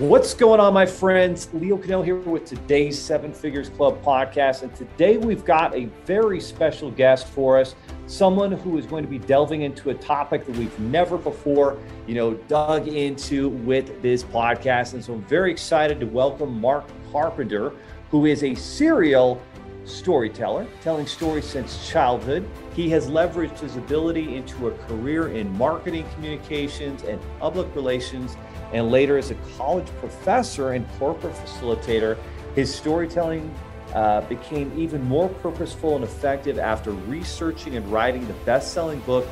What's 0.00 0.32
going 0.32 0.60
on, 0.60 0.72
my 0.72 0.86
friends? 0.86 1.50
Leo 1.52 1.76
Cannell 1.76 2.02
here 2.02 2.16
with 2.16 2.46
today's 2.46 2.98
Seven 2.98 3.34
Figures 3.34 3.68
Club 3.68 4.02
podcast. 4.02 4.62
And 4.62 4.74
today 4.74 5.18
we've 5.18 5.44
got 5.44 5.76
a 5.76 5.90
very 6.06 6.40
special 6.40 6.90
guest 6.90 7.26
for 7.26 7.58
us, 7.58 7.74
someone 8.06 8.50
who 8.50 8.78
is 8.78 8.86
going 8.86 9.04
to 9.04 9.10
be 9.10 9.18
delving 9.18 9.60
into 9.60 9.90
a 9.90 9.94
topic 9.94 10.46
that 10.46 10.56
we've 10.56 10.80
never 10.80 11.18
before, 11.18 11.76
you 12.06 12.14
know, 12.14 12.32
dug 12.48 12.88
into 12.88 13.50
with 13.50 14.00
this 14.00 14.24
podcast. 14.24 14.94
And 14.94 15.04
so 15.04 15.12
I'm 15.12 15.24
very 15.24 15.50
excited 15.50 16.00
to 16.00 16.06
welcome 16.06 16.58
Mark 16.58 16.86
Carpenter, 17.12 17.74
who 18.10 18.24
is 18.24 18.42
a 18.42 18.54
serial 18.54 19.38
storyteller, 19.84 20.66
telling 20.80 21.06
stories 21.06 21.44
since 21.44 21.90
childhood. 21.90 22.48
He 22.74 22.88
has 22.88 23.08
leveraged 23.08 23.58
his 23.58 23.76
ability 23.76 24.34
into 24.34 24.68
a 24.68 24.70
career 24.86 25.28
in 25.28 25.54
marketing 25.58 26.06
communications 26.14 27.02
and 27.02 27.20
public 27.38 27.74
relations 27.74 28.38
and 28.72 28.90
later 28.90 29.18
as 29.18 29.30
a 29.30 29.34
college 29.56 29.88
professor 29.98 30.72
and 30.72 30.86
corporate 30.98 31.34
facilitator, 31.34 32.16
his 32.54 32.72
storytelling 32.72 33.52
uh, 33.94 34.20
became 34.22 34.72
even 34.78 35.02
more 35.04 35.28
purposeful 35.28 35.96
and 35.96 36.04
effective 36.04 36.58
after 36.58 36.92
researching 36.92 37.76
and 37.76 37.90
writing 37.90 38.26
the 38.26 38.34
best 38.44 38.72
selling 38.72 39.00
book, 39.00 39.26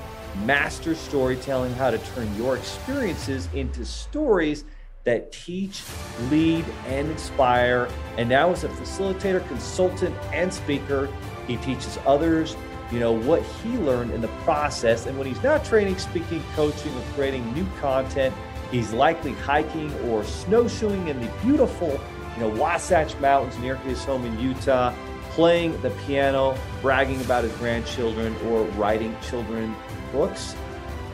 Master 0.45 0.95
Storytelling 0.95 1.73
How 1.75 1.91
to 1.91 1.99
Turn 1.99 2.35
Your 2.37 2.57
Experiences 2.57 3.49
into 3.55 3.85
Stories 3.85 4.65
that 5.05 5.33
teach, 5.33 5.85
lead, 6.31 6.65
and 6.87 7.11
inspire. 7.11 7.89
And 8.19 8.29
now, 8.29 8.51
as 8.51 8.65
a 8.65 8.69
facilitator, 8.69 9.47
consultant, 9.49 10.15
and 10.33 10.53
speaker, 10.53 11.09
he 11.47 11.57
teaches 11.59 11.99
others 12.05 12.57
you 12.91 13.01
know 13.01 13.13
what 13.13 13.43
he 13.43 13.71
learned 13.79 14.13
in 14.13 14.21
the 14.21 14.29
process 14.45 15.07
and 15.07 15.19
when 15.19 15.27
he's 15.27 15.43
not 15.43 15.65
training 15.65 15.99
speaking 15.99 16.43
coaching 16.55 16.95
or 16.95 17.03
creating 17.15 17.53
new 17.53 17.67
content 17.81 18.35
He's 18.71 18.93
likely 18.93 19.33
hiking 19.33 19.95
or 20.11 20.23
snowshoeing 20.23 21.09
in 21.09 21.19
the 21.23 21.31
beautiful, 21.43 21.99
you 22.35 22.41
know, 22.41 22.49
Wasatch 22.49 23.17
Mountains 23.17 23.59
near 23.61 23.77
his 23.77 24.05
home 24.05 24.27
in 24.27 24.39
Utah, 24.39 24.95
playing 25.31 25.81
the 25.81 25.89
piano, 26.07 26.55
bragging 26.83 27.19
about 27.23 27.45
his 27.45 27.53
grandchildren, 27.55 28.37
or 28.47 28.65
writing 28.77 29.17
children 29.23 29.75
books. 30.13 30.55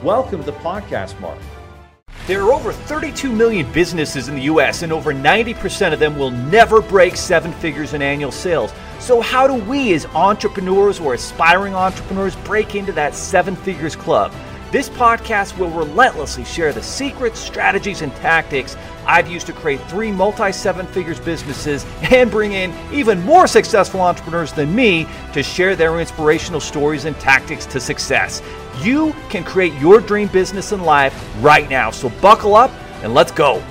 Welcome 0.02 0.40
to 0.40 0.46
the 0.46 0.58
podcast, 0.58 1.18
Mark. 1.20 1.38
There 2.26 2.42
are 2.42 2.52
over 2.52 2.72
32 2.72 3.30
million 3.30 3.70
businesses 3.70 4.28
in 4.28 4.34
the 4.34 4.42
US, 4.42 4.82
and 4.82 4.92
over 4.92 5.12
90% 5.12 5.92
of 5.92 6.00
them 6.00 6.18
will 6.18 6.32
never 6.32 6.82
break 6.82 7.14
seven 7.14 7.52
figures 7.52 7.94
in 7.94 8.02
annual 8.02 8.32
sales. 8.32 8.72
So, 8.98 9.20
how 9.20 9.46
do 9.46 9.54
we, 9.54 9.94
as 9.94 10.06
entrepreneurs 10.06 10.98
or 10.98 11.14
aspiring 11.14 11.76
entrepreneurs, 11.76 12.34
break 12.36 12.74
into 12.74 12.90
that 12.92 13.14
seven 13.14 13.54
figures 13.54 13.94
club? 13.94 14.32
This 14.74 14.88
podcast 14.88 15.56
will 15.56 15.70
relentlessly 15.70 16.44
share 16.44 16.72
the 16.72 16.82
secrets, 16.82 17.38
strategies, 17.38 18.02
and 18.02 18.12
tactics 18.16 18.76
I've 19.06 19.28
used 19.28 19.46
to 19.46 19.52
create 19.52 19.80
three 19.82 20.10
multi 20.10 20.50
seven 20.50 20.84
figures 20.88 21.20
businesses 21.20 21.86
and 22.10 22.28
bring 22.28 22.54
in 22.54 22.74
even 22.92 23.22
more 23.22 23.46
successful 23.46 24.00
entrepreneurs 24.00 24.52
than 24.52 24.74
me 24.74 25.06
to 25.32 25.44
share 25.44 25.76
their 25.76 26.00
inspirational 26.00 26.58
stories 26.58 27.04
and 27.04 27.14
tactics 27.20 27.66
to 27.66 27.78
success. 27.78 28.42
You 28.80 29.14
can 29.30 29.44
create 29.44 29.72
your 29.74 30.00
dream 30.00 30.26
business 30.26 30.72
and 30.72 30.84
life 30.84 31.14
right 31.40 31.70
now. 31.70 31.92
So 31.92 32.08
buckle 32.20 32.56
up 32.56 32.72
and 33.04 33.14
let's 33.14 33.30
go. 33.30 33.62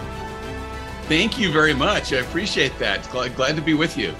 Thank 1.09 1.37
you 1.37 1.51
very 1.51 1.73
much. 1.73 2.13
I 2.13 2.19
appreciate 2.19 2.79
that. 2.79 3.05
Glad, 3.11 3.35
glad 3.35 3.57
to 3.57 3.61
be 3.61 3.73
with 3.73 3.97
you. 3.97 4.15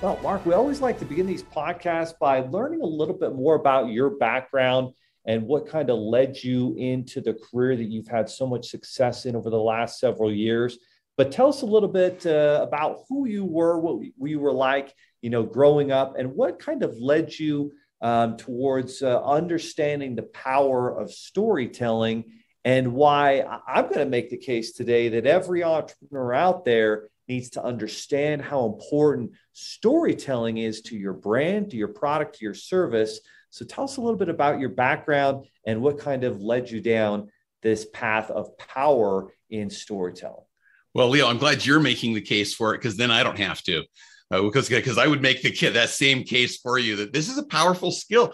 Well, 0.00 0.20
Mark, 0.22 0.46
we 0.46 0.52
always 0.52 0.80
like 0.80 1.00
to 1.00 1.04
begin 1.04 1.26
these 1.26 1.42
podcasts 1.42 2.16
by 2.16 2.42
learning 2.42 2.80
a 2.82 2.86
little 2.86 3.16
bit 3.16 3.34
more 3.34 3.56
about 3.56 3.88
your 3.88 4.10
background 4.10 4.94
and 5.24 5.46
what 5.46 5.68
kind 5.68 5.90
of 5.90 5.98
led 5.98 6.42
you 6.42 6.74
into 6.76 7.20
the 7.20 7.34
career 7.34 7.76
that 7.76 7.84
you've 7.84 8.08
had 8.08 8.28
so 8.28 8.46
much 8.46 8.68
success 8.68 9.26
in 9.26 9.36
over 9.36 9.50
the 9.50 9.56
last 9.56 10.00
several 10.00 10.32
years. 10.32 10.78
But 11.16 11.30
tell 11.30 11.48
us 11.48 11.62
a 11.62 11.66
little 11.66 11.88
bit 11.88 12.26
uh, 12.26 12.60
about 12.62 13.02
who 13.08 13.26
you 13.26 13.44
were, 13.44 13.78
what 13.78 14.02
you 14.18 14.40
were 14.40 14.52
like, 14.52 14.94
you 15.20 15.30
know, 15.30 15.42
growing 15.42 15.92
up, 15.92 16.16
and 16.18 16.34
what 16.34 16.58
kind 16.58 16.82
of 16.82 16.96
led 16.98 17.38
you 17.38 17.72
um, 18.00 18.36
towards 18.36 19.02
uh, 19.02 19.22
understanding 19.22 20.16
the 20.16 20.24
power 20.24 20.98
of 20.98 21.12
storytelling, 21.12 22.24
and 22.64 22.92
why 22.92 23.42
I'm 23.66 23.84
going 23.84 23.98
to 23.98 24.06
make 24.06 24.30
the 24.30 24.36
case 24.38 24.72
today 24.72 25.10
that 25.10 25.26
every 25.26 25.62
entrepreneur 25.62 26.32
out 26.32 26.64
there 26.64 27.08
needs 27.28 27.50
to 27.50 27.62
understand 27.62 28.42
how 28.42 28.66
important 28.66 29.32
storytelling 29.52 30.58
is 30.58 30.80
to 30.82 30.96
your 30.96 31.12
brand, 31.12 31.70
to 31.70 31.76
your 31.76 31.88
product, 31.88 32.38
to 32.38 32.44
your 32.44 32.54
service, 32.54 33.20
so 33.52 33.66
tell 33.66 33.84
us 33.84 33.98
a 33.98 34.00
little 34.00 34.16
bit 34.16 34.30
about 34.30 34.60
your 34.60 34.70
background 34.70 35.44
and 35.66 35.82
what 35.82 35.98
kind 35.98 36.24
of 36.24 36.40
led 36.40 36.70
you 36.70 36.80
down 36.80 37.28
this 37.60 37.86
path 37.92 38.30
of 38.30 38.56
power 38.56 39.30
in 39.50 39.68
storytelling. 39.68 40.46
Well, 40.94 41.10
Leo, 41.10 41.28
I'm 41.28 41.36
glad 41.36 41.64
you're 41.64 41.78
making 41.78 42.14
the 42.14 42.22
case 42.22 42.54
for 42.54 42.74
it 42.74 42.78
because 42.78 42.96
then 42.96 43.10
I 43.10 43.22
don't 43.22 43.38
have 43.38 43.62
to. 43.64 43.84
Uh, 44.30 44.40
because 44.40 44.70
because 44.70 44.96
I 44.96 45.06
would 45.06 45.20
make 45.20 45.42
the 45.42 45.50
kid 45.50 45.74
that 45.74 45.90
same 45.90 46.24
case 46.24 46.56
for 46.56 46.78
you 46.78 46.96
that 46.96 47.12
this 47.12 47.28
is 47.28 47.36
a 47.36 47.44
powerful 47.44 47.92
skill. 47.92 48.32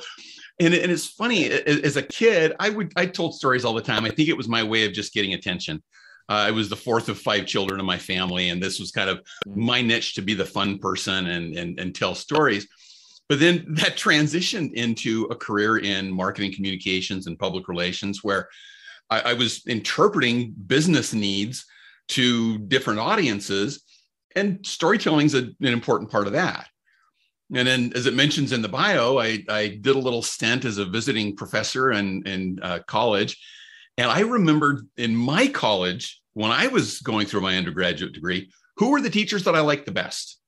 And, 0.61 0.73
and 0.73 0.93
it's 0.93 1.09
funny 1.09 1.51
as 1.51 1.97
a 1.97 2.03
kid, 2.03 2.55
I 2.61 2.71
would 2.71 2.93
I 2.95 3.07
told 3.07 3.35
stories 3.35 3.65
all 3.65 3.75
the 3.75 3.83
time. 3.83 4.05
I 4.05 4.11
think 4.11 4.29
it 4.29 4.37
was 4.37 4.49
my 4.49 4.63
way 4.63 4.87
of 4.87 4.93
just 4.93 5.13
getting 5.13 5.35
attention. 5.35 5.83
Uh, 6.29 6.35
I 6.35 6.51
was 6.53 6.69
the 6.69 6.77
fourth 6.77 7.09
of 7.09 7.19
five 7.19 7.47
children 7.47 7.81
in 7.81 7.87
my 7.87 7.99
family, 7.99 8.51
and 8.51 8.63
this 8.63 8.79
was 8.79 8.93
kind 8.93 9.11
of 9.11 9.21
my 9.47 9.83
niche 9.83 10.15
to 10.15 10.23
be 10.23 10.35
the 10.35 10.45
fun 10.45 10.79
person 10.79 11.27
and 11.27 11.57
and, 11.57 11.81
and 11.81 11.93
tell 11.93 12.15
stories. 12.15 12.69
But 13.29 13.41
then 13.41 13.67
that 13.71 13.97
transitioned 13.97 14.73
into 14.73 15.25
a 15.25 15.37
career 15.37 15.79
in 15.79 16.11
marketing 16.11 16.55
communications 16.55 17.27
and 17.27 17.39
public 17.39 17.69
relations, 17.69 18.25
where 18.25 18.49
I, 19.11 19.21
I 19.21 19.33
was 19.35 19.67
interpreting 19.67 20.55
business 20.67 21.13
needs 21.13 21.67
to 22.09 22.59
different 22.59 23.01
audiences, 23.01 23.83
and 24.35 24.65
storytelling 24.65 25.27
is 25.27 25.35
an 25.35 25.57
important 25.61 26.11
part 26.11 26.27
of 26.27 26.33
that. 26.33 26.69
And 27.55 27.67
then, 27.67 27.93
as 27.95 28.07
it 28.07 28.15
mentions 28.15 28.53
in 28.53 28.63
the 28.63 28.69
bio, 28.69 29.19
I, 29.19 29.43
I 29.49 29.69
did 29.81 29.97
a 29.97 29.99
little 29.99 30.23
stint 30.23 30.65
as 30.65 30.79
a 30.79 30.85
visiting 30.85 31.35
professor 31.35 31.93
in, 31.93 32.27
in 32.27 32.59
uh, 32.63 32.81
college. 32.87 33.39
And 33.97 34.11
I 34.11 34.21
remember 34.21 34.83
in 34.97 35.17
my 35.17 35.47
college, 35.49 36.21
when 36.35 36.51
I 36.51 36.67
was 36.67 37.01
going 37.01 37.27
through 37.27 37.41
my 37.41 37.57
undergraduate 37.57 38.13
degree, 38.13 38.51
who 38.77 38.91
were 38.91 39.01
the 39.01 39.11
teachers 39.11 39.45
that 39.45 39.57
I 39.57 39.61
liked 39.61 39.87
the 39.87 39.93
best? 39.93 40.39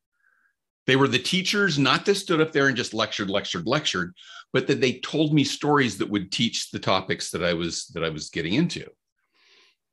They 0.87 0.97
were 0.97 1.09
the 1.09 1.19
teachers, 1.19 1.79
not 1.79 2.05
that 2.07 2.15
stood 2.17 2.41
up 2.41 2.53
there 2.53 2.69
and 2.69 2.77
just 2.77 2.95
lectured, 2.95 3.31
lectured, 3.31 3.67
lectured, 3.67 4.15
but 4.53 4.67
that 4.67 4.81
they 4.81 4.95
told 5.01 5.33
me 5.33 5.45
stories 5.45 5.99
that 5.99 6.11
would 6.11 6.33
teach 6.33 6.71
the 6.71 6.79
topics 6.79 7.31
that 7.31 7.45
I 7.45 7.55
was 7.55 7.87
that 7.89 8.05
I 8.05 8.09
was 8.09 8.31
getting 8.31 8.55
into. 8.55 8.89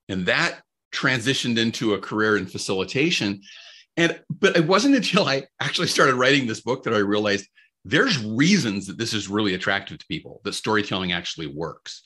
And 0.09 0.25
that 0.25 0.62
transitioned 0.94 1.58
into 1.58 1.94
a 1.94 2.00
career 2.00 2.38
in 2.38 2.46
facilitation. 2.46 3.42
And 3.98 4.20
but 4.30 4.56
it 4.56 4.66
wasn't 4.66 4.96
until 4.96 5.28
I 5.28 5.44
actually 5.59 5.88
started 5.88 6.16
writing 6.16 6.48
this 6.48 6.62
book 6.62 6.84
that 6.84 6.94
I 6.94 7.00
realized 7.00 7.48
there's 7.84 8.24
reasons 8.24 8.88
that 8.88 8.98
this 8.98 9.14
is 9.14 9.30
really 9.30 9.54
attractive 9.54 9.98
to 9.98 10.08
people, 10.08 10.42
that 10.44 10.54
storytelling 10.54 11.12
actually 11.12 11.48
works. 11.48 12.04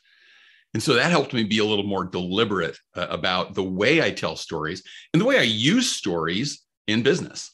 And 0.74 0.82
so 0.82 0.94
that 0.94 1.12
helped 1.12 1.34
me 1.34 1.44
be 1.44 1.60
a 1.60 1.66
little 1.66 1.86
more 1.86 2.06
deliberate 2.06 2.78
uh, 2.96 3.08
about 3.10 3.56
the 3.56 3.64
way 3.64 4.02
I 4.02 4.12
tell 4.12 4.36
stories 4.36 4.84
and 5.14 5.20
the 5.20 5.26
way 5.26 5.38
I 5.38 5.44
use 5.44 5.90
stories 5.90 6.62
in 6.88 7.04
business. 7.04 7.54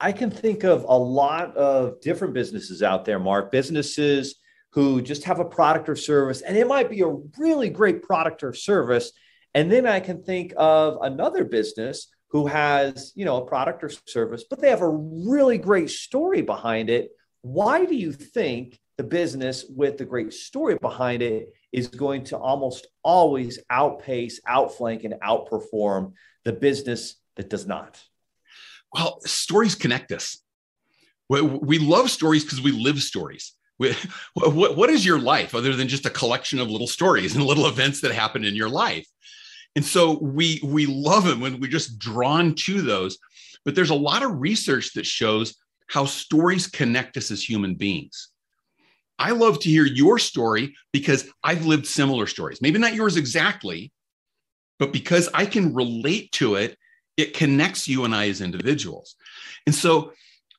I 0.00 0.12
can 0.12 0.30
think 0.30 0.62
of 0.64 0.84
a 0.84 0.96
lot 0.96 1.56
of 1.56 2.00
different 2.00 2.32
businesses 2.32 2.82
out 2.82 3.04
there, 3.04 3.18
Mark, 3.18 3.50
businesses 3.50 4.36
who 4.72 5.02
just 5.02 5.24
have 5.24 5.40
a 5.40 5.44
product 5.44 5.88
or 5.88 5.96
service, 5.96 6.40
and 6.40 6.56
it 6.56 6.68
might 6.68 6.90
be 6.90 7.00
a 7.00 7.16
really 7.36 7.68
great 7.68 8.02
product 8.02 8.44
or 8.44 8.52
service. 8.52 9.10
And 9.54 9.72
then 9.72 9.86
I 9.86 9.98
can 9.98 10.22
think 10.22 10.52
of 10.56 10.98
another 11.02 11.44
business 11.44 12.08
who 12.30 12.46
has, 12.46 13.12
you 13.16 13.24
know, 13.24 13.38
a 13.38 13.46
product 13.46 13.82
or 13.82 13.90
service, 14.06 14.44
but 14.48 14.60
they 14.60 14.70
have 14.70 14.82
a 14.82 14.88
really 14.88 15.58
great 15.58 15.90
story 15.90 16.42
behind 16.42 16.90
it. 16.90 17.10
Why 17.40 17.84
do 17.84 17.94
you 17.94 18.12
think 18.12 18.78
the 18.98 19.04
business 19.04 19.64
with 19.68 19.96
the 19.96 20.04
great 20.04 20.32
story 20.32 20.76
behind 20.76 21.22
it 21.22 21.48
is 21.72 21.88
going 21.88 22.24
to 22.24 22.36
almost 22.36 22.86
always 23.02 23.58
outpace, 23.70 24.40
outflank, 24.46 25.04
and 25.04 25.14
outperform 25.14 26.12
the 26.44 26.52
business 26.52 27.16
that 27.36 27.48
does 27.48 27.66
not? 27.66 28.00
Well, 28.92 29.20
stories 29.22 29.74
connect 29.74 30.12
us. 30.12 30.40
We, 31.28 31.42
we 31.42 31.78
love 31.78 32.10
stories 32.10 32.44
because 32.44 32.60
we 32.60 32.72
live 32.72 33.02
stories. 33.02 33.52
We, 33.78 33.94
what, 34.34 34.76
what 34.76 34.90
is 34.90 35.04
your 35.04 35.18
life 35.18 35.54
other 35.54 35.74
than 35.74 35.88
just 35.88 36.06
a 36.06 36.10
collection 36.10 36.58
of 36.58 36.70
little 36.70 36.86
stories 36.86 37.34
and 37.34 37.44
little 37.44 37.66
events 37.66 38.00
that 38.00 38.12
happen 38.12 38.44
in 38.44 38.54
your 38.56 38.68
life? 38.68 39.06
And 39.76 39.84
so 39.84 40.18
we 40.18 40.60
we 40.64 40.86
love 40.86 41.24
them 41.24 41.40
when 41.40 41.60
we're 41.60 41.70
just 41.70 41.98
drawn 41.98 42.54
to 42.56 42.82
those. 42.82 43.18
But 43.64 43.74
there's 43.74 43.90
a 43.90 43.94
lot 43.94 44.22
of 44.22 44.40
research 44.40 44.94
that 44.94 45.06
shows 45.06 45.56
how 45.88 46.04
stories 46.04 46.66
connect 46.66 47.16
us 47.16 47.30
as 47.30 47.48
human 47.48 47.74
beings. 47.74 48.30
I 49.18 49.32
love 49.32 49.60
to 49.60 49.68
hear 49.68 49.84
your 49.84 50.18
story 50.18 50.74
because 50.92 51.28
I've 51.42 51.66
lived 51.66 51.86
similar 51.86 52.26
stories. 52.26 52.62
Maybe 52.62 52.78
not 52.78 52.94
yours 52.94 53.16
exactly, 53.16 53.92
but 54.78 54.92
because 54.92 55.28
I 55.34 55.44
can 55.44 55.74
relate 55.74 56.32
to 56.32 56.54
it 56.54 56.76
it 57.18 57.34
connects 57.34 57.88
you 57.88 58.04
and 58.04 58.14
I 58.14 58.28
as 58.28 58.40
individuals. 58.40 59.16
And 59.66 59.74
so, 59.74 60.12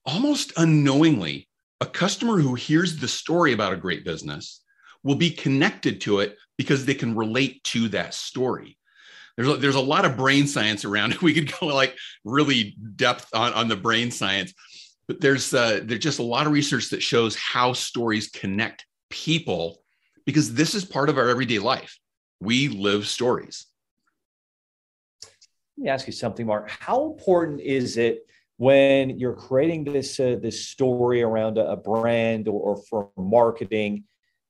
almost 0.05 0.53
unknowingly, 0.57 1.47
a 1.81 1.85
customer 1.85 2.37
who 2.37 2.53
hears 2.53 2.97
the 2.97 3.07
story 3.07 3.53
about 3.53 3.73
a 3.73 3.77
great 3.77 4.03
business 4.03 4.61
will 5.03 5.15
be 5.15 5.31
connected 5.31 6.01
to 6.01 6.19
it 6.19 6.37
because 6.57 6.85
they 6.85 6.93
can 6.93 7.15
relate 7.15 7.63
to 7.63 7.87
that 7.89 8.13
story. 8.13 8.77
There's 9.37 9.47
a, 9.47 9.55
there's 9.55 9.75
a 9.75 9.81
lot 9.81 10.03
of 10.03 10.17
brain 10.17 10.45
science 10.45 10.83
around 10.83 11.13
it. 11.13 11.21
We 11.21 11.33
could 11.33 11.57
go 11.59 11.67
like 11.67 11.95
really 12.25 12.75
depth 12.97 13.29
on, 13.33 13.53
on 13.53 13.69
the 13.69 13.77
brain 13.77 14.11
science, 14.11 14.53
but 15.07 15.21
there's 15.21 15.53
uh, 15.53 15.79
there's 15.83 16.01
just 16.01 16.19
a 16.19 16.23
lot 16.23 16.45
of 16.45 16.51
research 16.51 16.89
that 16.89 17.01
shows 17.01 17.37
how 17.37 17.71
stories 17.71 18.27
connect 18.27 18.85
people 19.09 19.81
because 20.25 20.53
this 20.53 20.75
is 20.75 20.83
part 20.83 21.07
of 21.07 21.17
our 21.17 21.29
everyday 21.29 21.59
life. 21.59 21.97
We 22.41 22.67
live 22.67 23.07
stories. 23.07 23.65
Let 25.79 25.83
me 25.83 25.89
ask 25.91 26.07
you 26.07 26.13
something, 26.13 26.45
Mark. 26.45 26.69
How 26.69 27.05
important 27.05 27.61
is 27.61 27.95
it 27.95 28.27
when 28.57 29.17
you're 29.17 29.33
creating 29.33 29.85
this 29.85 30.19
uh, 30.19 30.35
this 30.41 30.65
story 30.65 31.21
around 31.21 31.57
a, 31.57 31.71
a 31.71 31.77
brand 31.77 32.49
or, 32.49 32.75
or 32.75 32.83
for 32.89 33.11
marketing 33.15 34.03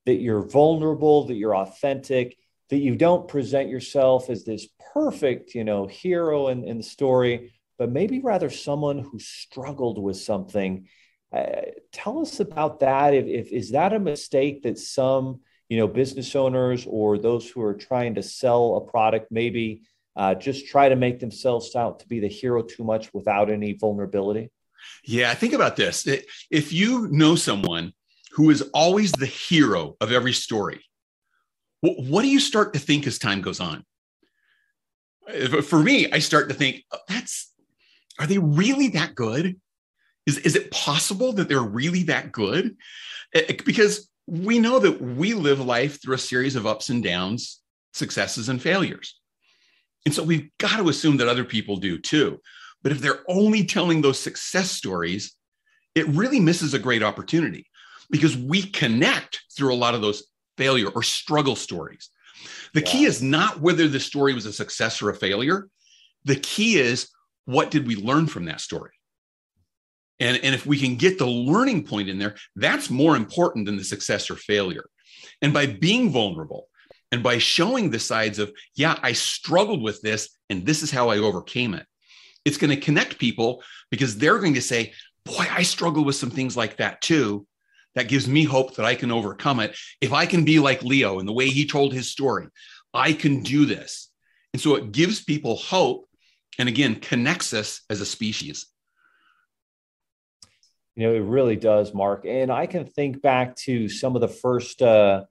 that 0.06 0.16
you're 0.16 0.42
vulnerable, 0.42 1.28
that 1.28 1.36
you're 1.36 1.54
authentic, 1.54 2.36
that 2.70 2.78
you 2.78 2.96
don't 2.96 3.28
present 3.28 3.68
yourself 3.68 4.28
as 4.28 4.44
this 4.44 4.66
perfect, 4.92 5.54
you 5.54 5.62
know, 5.62 5.86
hero 5.86 6.48
in, 6.48 6.64
in 6.64 6.78
the 6.78 6.82
story, 6.82 7.52
but 7.78 7.92
maybe 7.92 8.18
rather 8.18 8.50
someone 8.50 8.98
who 8.98 9.20
struggled 9.20 10.02
with 10.02 10.16
something. 10.16 10.88
Uh, 11.32 11.60
tell 11.92 12.18
us 12.18 12.40
about 12.40 12.80
that. 12.80 13.14
If, 13.14 13.26
if 13.26 13.52
is 13.52 13.70
that 13.70 13.92
a 13.92 14.00
mistake 14.00 14.64
that 14.64 14.80
some 14.80 15.42
you 15.68 15.76
know 15.76 15.86
business 15.86 16.34
owners 16.34 16.88
or 16.90 17.18
those 17.18 17.48
who 17.48 17.62
are 17.62 17.74
trying 17.74 18.16
to 18.16 18.22
sell 18.24 18.74
a 18.74 18.90
product 18.90 19.30
maybe 19.30 19.82
uh, 20.16 20.34
just 20.34 20.66
try 20.66 20.88
to 20.88 20.96
make 20.96 21.20
themselves 21.20 21.74
out 21.76 22.00
to 22.00 22.08
be 22.08 22.20
the 22.20 22.28
hero 22.28 22.62
too 22.62 22.84
much 22.84 23.12
without 23.14 23.50
any 23.50 23.72
vulnerability? 23.72 24.50
Yeah, 25.04 25.32
think 25.34 25.52
about 25.52 25.76
this. 25.76 26.06
If 26.50 26.72
you 26.72 27.08
know 27.08 27.36
someone 27.36 27.92
who 28.32 28.50
is 28.50 28.62
always 28.74 29.12
the 29.12 29.26
hero 29.26 29.96
of 30.00 30.12
every 30.12 30.32
story, 30.32 30.84
what 31.82 32.22
do 32.22 32.28
you 32.28 32.40
start 32.40 32.72
to 32.74 32.78
think 32.78 33.06
as 33.06 33.18
time 33.18 33.40
goes 33.40 33.60
on? 33.60 33.84
For 35.62 35.78
me, 35.78 36.10
I 36.10 36.18
start 36.18 36.48
to 36.48 36.54
think, 36.54 36.84
oh, 36.92 36.98
that's, 37.08 37.52
are 38.18 38.26
they 38.26 38.38
really 38.38 38.88
that 38.88 39.14
good? 39.14 39.60
Is, 40.26 40.38
is 40.38 40.56
it 40.56 40.70
possible 40.70 41.32
that 41.34 41.48
they're 41.48 41.60
really 41.60 42.04
that 42.04 42.32
good? 42.32 42.76
Because 43.64 44.08
we 44.26 44.58
know 44.58 44.78
that 44.78 45.00
we 45.00 45.34
live 45.34 45.60
life 45.60 46.02
through 46.02 46.14
a 46.14 46.18
series 46.18 46.56
of 46.56 46.66
ups 46.66 46.88
and 46.88 47.02
downs, 47.02 47.60
successes 47.92 48.48
and 48.48 48.60
failures. 48.60 49.19
And 50.06 50.14
so 50.14 50.22
we've 50.22 50.50
got 50.58 50.78
to 50.78 50.88
assume 50.88 51.18
that 51.18 51.28
other 51.28 51.44
people 51.44 51.76
do 51.76 51.98
too. 51.98 52.40
But 52.82 52.92
if 52.92 53.00
they're 53.00 53.24
only 53.28 53.64
telling 53.64 54.00
those 54.00 54.18
success 54.18 54.70
stories, 54.70 55.34
it 55.94 56.06
really 56.08 56.40
misses 56.40 56.72
a 56.72 56.78
great 56.78 57.02
opportunity 57.02 57.66
because 58.10 58.36
we 58.36 58.62
connect 58.62 59.42
through 59.56 59.74
a 59.74 59.76
lot 59.76 59.94
of 59.94 60.00
those 60.00 60.24
failure 60.56 60.88
or 60.88 61.02
struggle 61.02 61.56
stories. 61.56 62.10
The 62.72 62.82
key 62.82 63.04
is 63.04 63.22
not 63.22 63.60
whether 63.60 63.88
the 63.88 64.00
story 64.00 64.32
was 64.32 64.46
a 64.46 64.52
success 64.52 65.02
or 65.02 65.10
a 65.10 65.14
failure. 65.14 65.68
The 66.24 66.36
key 66.36 66.78
is 66.78 67.08
what 67.44 67.70
did 67.70 67.86
we 67.86 67.96
learn 67.96 68.26
from 68.26 68.46
that 68.46 68.60
story? 68.60 68.92
And, 70.20 70.38
and 70.42 70.54
if 70.54 70.66
we 70.66 70.78
can 70.78 70.96
get 70.96 71.18
the 71.18 71.26
learning 71.26 71.86
point 71.86 72.08
in 72.08 72.18
there, 72.18 72.36
that's 72.56 72.90
more 72.90 73.16
important 73.16 73.66
than 73.66 73.76
the 73.76 73.84
success 73.84 74.30
or 74.30 74.36
failure. 74.36 74.84
And 75.42 75.52
by 75.52 75.66
being 75.66 76.10
vulnerable, 76.10 76.68
and 77.12 77.22
by 77.22 77.38
showing 77.38 77.90
the 77.90 77.98
sides 77.98 78.38
of, 78.38 78.52
yeah, 78.74 78.98
I 79.02 79.12
struggled 79.12 79.82
with 79.82 80.00
this 80.00 80.30
and 80.48 80.64
this 80.64 80.82
is 80.82 80.90
how 80.90 81.08
I 81.08 81.18
overcame 81.18 81.74
it, 81.74 81.86
it's 82.44 82.56
going 82.56 82.70
to 82.70 82.80
connect 82.80 83.18
people 83.18 83.62
because 83.90 84.16
they're 84.16 84.38
going 84.38 84.54
to 84.54 84.62
say, 84.62 84.92
boy, 85.24 85.46
I 85.50 85.62
struggle 85.62 86.04
with 86.04 86.16
some 86.16 86.30
things 86.30 86.56
like 86.56 86.76
that 86.76 87.00
too. 87.00 87.46
That 87.96 88.08
gives 88.08 88.28
me 88.28 88.44
hope 88.44 88.76
that 88.76 88.86
I 88.86 88.94
can 88.94 89.10
overcome 89.10 89.58
it. 89.58 89.76
If 90.00 90.12
I 90.12 90.24
can 90.24 90.44
be 90.44 90.60
like 90.60 90.84
Leo 90.84 91.18
in 91.18 91.26
the 91.26 91.32
way 91.32 91.48
he 91.48 91.66
told 91.66 91.92
his 91.92 92.08
story, 92.08 92.46
I 92.94 93.12
can 93.12 93.42
do 93.42 93.66
this. 93.66 94.10
And 94.52 94.62
so 94.62 94.76
it 94.76 94.92
gives 94.92 95.24
people 95.24 95.56
hope 95.56 96.08
and 96.58 96.68
again 96.68 96.96
connects 96.96 97.52
us 97.52 97.82
as 97.90 98.00
a 98.00 98.06
species. 98.06 98.66
You 100.94 101.06
know, 101.06 101.14
it 101.14 101.24
really 101.24 101.56
does, 101.56 101.94
Mark. 101.94 102.24
And 102.26 102.52
I 102.52 102.66
can 102.66 102.84
think 102.84 103.22
back 103.22 103.56
to 103.56 103.88
some 103.88 104.14
of 104.14 104.20
the 104.20 104.28
first 104.28 104.82
uh, 104.82 105.24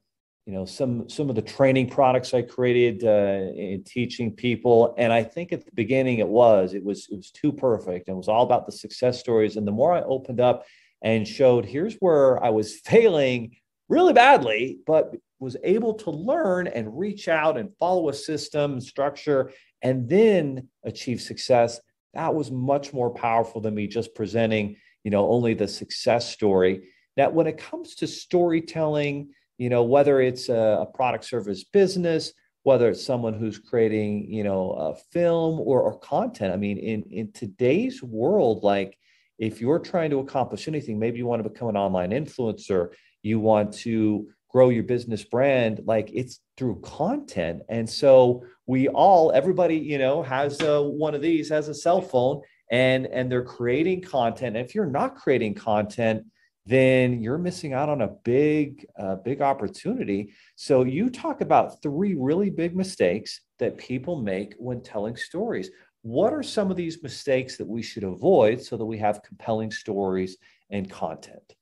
you 0.50 0.56
know 0.56 0.64
some 0.64 1.08
some 1.08 1.30
of 1.30 1.36
the 1.36 1.42
training 1.42 1.88
products 1.88 2.34
I 2.34 2.42
created 2.42 3.04
uh, 3.04 3.52
in 3.54 3.84
teaching 3.86 4.32
people, 4.34 4.96
and 4.98 5.12
I 5.12 5.22
think 5.22 5.52
at 5.52 5.64
the 5.64 5.70
beginning 5.74 6.18
it 6.18 6.26
was 6.26 6.74
it 6.74 6.84
was 6.84 7.06
it 7.08 7.14
was 7.14 7.30
too 7.30 7.52
perfect. 7.52 8.08
And 8.08 8.16
it 8.16 8.18
was 8.18 8.26
all 8.26 8.42
about 8.42 8.66
the 8.66 8.72
success 8.72 9.20
stories, 9.20 9.56
and 9.56 9.64
the 9.64 9.70
more 9.70 9.92
I 9.92 10.02
opened 10.02 10.40
up 10.40 10.64
and 11.02 11.26
showed 11.26 11.64
here's 11.64 11.94
where 12.00 12.42
I 12.42 12.50
was 12.50 12.80
failing 12.84 13.54
really 13.88 14.12
badly, 14.12 14.80
but 14.88 15.14
was 15.38 15.56
able 15.62 15.94
to 15.94 16.10
learn 16.10 16.66
and 16.66 16.98
reach 16.98 17.28
out 17.28 17.56
and 17.56 17.70
follow 17.78 18.08
a 18.08 18.12
system 18.12 18.72
and 18.72 18.82
structure, 18.82 19.52
and 19.82 20.08
then 20.08 20.66
achieve 20.82 21.20
success. 21.20 21.78
That 22.14 22.34
was 22.34 22.50
much 22.50 22.92
more 22.92 23.10
powerful 23.10 23.60
than 23.60 23.76
me 23.76 23.86
just 23.86 24.16
presenting 24.16 24.78
you 25.04 25.12
know 25.12 25.30
only 25.30 25.54
the 25.54 25.68
success 25.68 26.28
story. 26.28 26.88
Now, 27.16 27.30
when 27.30 27.46
it 27.46 27.56
comes 27.56 27.94
to 27.96 28.08
storytelling 28.08 29.30
you 29.60 29.68
know 29.68 29.82
whether 29.82 30.20
it's 30.22 30.48
a, 30.48 30.86
product 30.94 31.24
service 31.24 31.62
business 31.64 32.32
whether 32.62 32.88
it's 32.90 33.04
someone 33.04 33.34
who's 33.34 33.58
creating 33.58 34.30
you 34.32 34.42
know 34.42 34.72
a 34.72 34.94
film 35.12 35.60
or, 35.60 35.82
or 35.82 35.98
content. 35.98 36.52
I 36.52 36.56
mean 36.56 36.78
in 36.78 37.02
in 37.10 37.32
today's 37.32 38.02
world 38.02 38.64
like 38.64 38.98
if 39.38 39.60
you're 39.60 39.78
trying 39.78 40.10
to 40.10 40.18
accomplish 40.18 40.66
anything 40.66 40.98
maybe 40.98 41.18
you 41.18 41.26
want 41.26 41.42
to 41.42 41.48
become 41.48 41.68
an 41.68 41.76
online 41.76 42.10
influencer 42.10 42.92
you 43.22 43.38
want 43.38 43.72
to 43.72 44.28
grow 44.48 44.70
your 44.70 44.82
business 44.82 45.22
brand 45.24 45.82
like 45.84 46.10
it's 46.12 46.40
through 46.56 46.80
content. 46.80 47.62
And 47.68 47.88
so 47.88 48.44
we 48.66 48.88
all 48.88 49.30
everybody 49.32 49.76
you 49.76 49.98
know 49.98 50.22
has 50.22 50.60
a, 50.60 50.82
one 50.82 51.14
of 51.14 51.22
these 51.22 51.48
has 51.50 51.68
a 51.68 51.74
cell 51.74 52.00
phone 52.00 52.40
and 52.70 53.06
and 53.06 53.30
they're 53.30 53.44
creating 53.44 54.02
content. 54.02 54.56
And 54.56 54.66
if 54.66 54.74
you're 54.74 54.86
not 54.86 55.16
creating 55.16 55.54
content 55.54 56.24
then 56.70 57.20
you're 57.20 57.36
missing 57.36 57.72
out 57.72 57.88
on 57.88 58.02
a 58.02 58.14
big, 58.24 58.86
uh, 58.96 59.16
big 59.16 59.42
opportunity. 59.42 60.32
So 60.54 60.84
you 60.84 61.10
talk 61.10 61.40
about 61.40 61.82
three 61.82 62.14
really 62.14 62.48
big 62.48 62.76
mistakes 62.76 63.40
that 63.58 63.76
people 63.76 64.22
make 64.22 64.54
when 64.56 64.80
telling 64.80 65.16
stories. 65.16 65.70
What 66.02 66.32
are 66.32 66.44
some 66.44 66.70
of 66.70 66.76
these 66.76 67.02
mistakes 67.02 67.56
that 67.56 67.66
we 67.66 67.82
should 67.82 68.04
avoid 68.04 68.62
so 68.62 68.76
that 68.76 68.84
we 68.84 68.98
have 68.98 69.24
compelling 69.24 69.72
stories 69.72 70.36
and 70.70 70.88
content? 70.88 71.54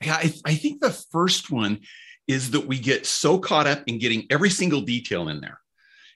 Yeah, 0.00 0.14
I, 0.14 0.32
I 0.44 0.54
think 0.54 0.80
the 0.80 0.90
first 0.90 1.50
one 1.50 1.80
is 2.28 2.52
that 2.52 2.66
we 2.66 2.78
get 2.78 3.06
so 3.06 3.38
caught 3.38 3.66
up 3.66 3.82
in 3.88 3.98
getting 3.98 4.24
every 4.30 4.50
single 4.50 4.82
detail 4.82 5.28
in 5.28 5.40
there. 5.40 5.58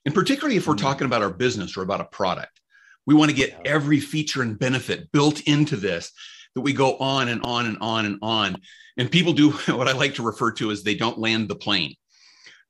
And 0.06 0.14
particularly 0.14 0.56
if 0.56 0.68
we're 0.68 0.74
mm-hmm. 0.74 0.86
talking 0.86 1.06
about 1.06 1.22
our 1.22 1.32
business 1.32 1.76
or 1.76 1.82
about 1.82 2.00
a 2.00 2.04
product, 2.04 2.60
we 3.04 3.14
want 3.14 3.30
to 3.30 3.36
get 3.36 3.60
every 3.64 3.98
feature 3.98 4.42
and 4.42 4.58
benefit 4.58 5.10
built 5.10 5.40
into 5.40 5.76
this 5.76 6.12
that 6.54 6.60
we 6.60 6.72
go 6.72 6.96
on 6.98 7.28
and 7.28 7.42
on 7.44 7.66
and 7.66 7.78
on 7.80 8.06
and 8.06 8.18
on. 8.22 8.56
And 8.96 9.10
people 9.10 9.32
do 9.32 9.50
what 9.66 9.88
I 9.88 9.92
like 9.92 10.14
to 10.14 10.22
refer 10.22 10.52
to 10.52 10.70
as 10.70 10.82
they 10.82 10.94
don't 10.94 11.18
land 11.18 11.48
the 11.48 11.56
plane. 11.56 11.94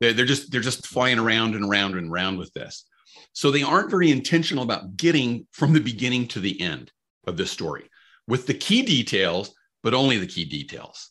They're, 0.00 0.12
they're 0.12 0.26
just 0.26 0.50
they're 0.50 0.60
just 0.60 0.86
flying 0.86 1.18
around 1.18 1.54
and 1.54 1.64
around 1.64 1.96
and 1.96 2.10
around 2.10 2.38
with 2.38 2.52
this. 2.52 2.84
So 3.32 3.50
they 3.50 3.62
aren't 3.62 3.90
very 3.90 4.10
intentional 4.10 4.64
about 4.64 4.96
getting 4.96 5.46
from 5.52 5.72
the 5.72 5.80
beginning 5.80 6.28
to 6.28 6.40
the 6.40 6.60
end 6.60 6.90
of 7.26 7.36
this 7.36 7.50
story 7.50 7.88
with 8.26 8.46
the 8.46 8.54
key 8.54 8.82
details, 8.82 9.54
but 9.82 9.94
only 9.94 10.18
the 10.18 10.26
key 10.26 10.44
details. 10.44 11.10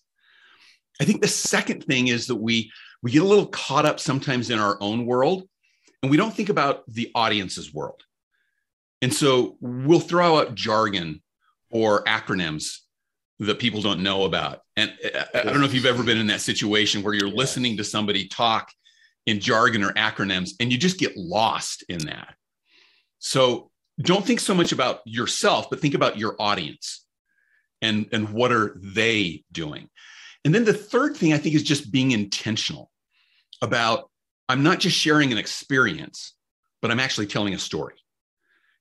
I 1.02 1.06
think 1.06 1.22
the 1.22 1.28
second 1.28 1.84
thing 1.84 2.08
is 2.08 2.28
that 2.28 2.36
we 2.36 2.72
we 3.04 3.12
get 3.12 3.22
a 3.22 3.28
little 3.28 3.48
caught 3.48 3.86
up 3.86 4.00
sometimes 4.00 4.50
in 4.50 4.60
our 4.60 4.78
own 4.82 5.06
world 5.06 5.48
and 6.02 6.10
we 6.12 6.18
don't 6.18 6.34
think 6.34 6.50
about 6.50 6.84
the 6.88 7.12
audience's 7.14 7.74
world. 7.74 8.02
And 9.02 9.14
so 9.14 9.58
we'll 9.62 10.00
throw 10.00 10.40
out 10.40 10.56
jargon 10.56 11.22
or 11.70 12.04
acronyms 12.06 12.80
that 13.40 13.60
people 13.60 13.82
don't 13.82 14.02
know 14.02 14.24
about. 14.24 14.62
And 14.76 14.94
uh, 15.04 15.18
uh, 15.18 15.26
I, 15.36 15.44
don't 15.44 15.60
know 15.60 15.66
if 15.66 15.74
you've 15.74 15.86
ever 15.86 16.04
been 16.04 16.18
in 16.18 16.28
that 16.28 16.42
situation 16.42 17.04
where 17.04 17.14
you're 17.14 17.30
listening 17.30 17.78
to 17.78 17.84
somebody 17.84 18.28
talk 18.28 18.72
in 19.26 19.40
jargon 19.40 19.84
or 19.84 19.92
acronyms 19.94 20.52
and 20.60 20.72
you 20.72 20.78
just 20.78 20.98
get 20.98 21.16
lost 21.16 21.84
in 21.90 22.00
that. 22.08 22.34
So 23.20 23.70
don't 24.02 24.26
think 24.26 24.40
so 24.40 24.54
much 24.54 24.72
about 24.72 25.02
yourself, 25.06 25.70
but 25.70 25.80
think 25.80 25.94
about 25.94 26.18
your 26.18 26.36
audience 26.40 27.06
and, 27.82 28.08
and 28.12 28.30
what 28.30 28.52
are 28.52 28.76
they 28.82 29.44
doing. 29.52 29.90
And 30.46 30.56
then 30.56 30.66
the 30.66 30.74
third 30.74 31.16
thing 31.16 31.34
I 31.34 31.38
think 31.38 31.56
is 31.56 31.64
just 31.64 31.92
being 31.92 32.12
intentional 32.12 32.90
about 33.62 34.10
I'm 34.50 34.64
not 34.64 34.80
just 34.80 34.98
sharing 34.98 35.32
an 35.32 35.38
experience, 35.38 36.34
but 36.82 36.90
I'm 36.90 37.00
actually 37.00 37.28
telling 37.28 37.54
a 37.54 37.60
story. 37.60 37.96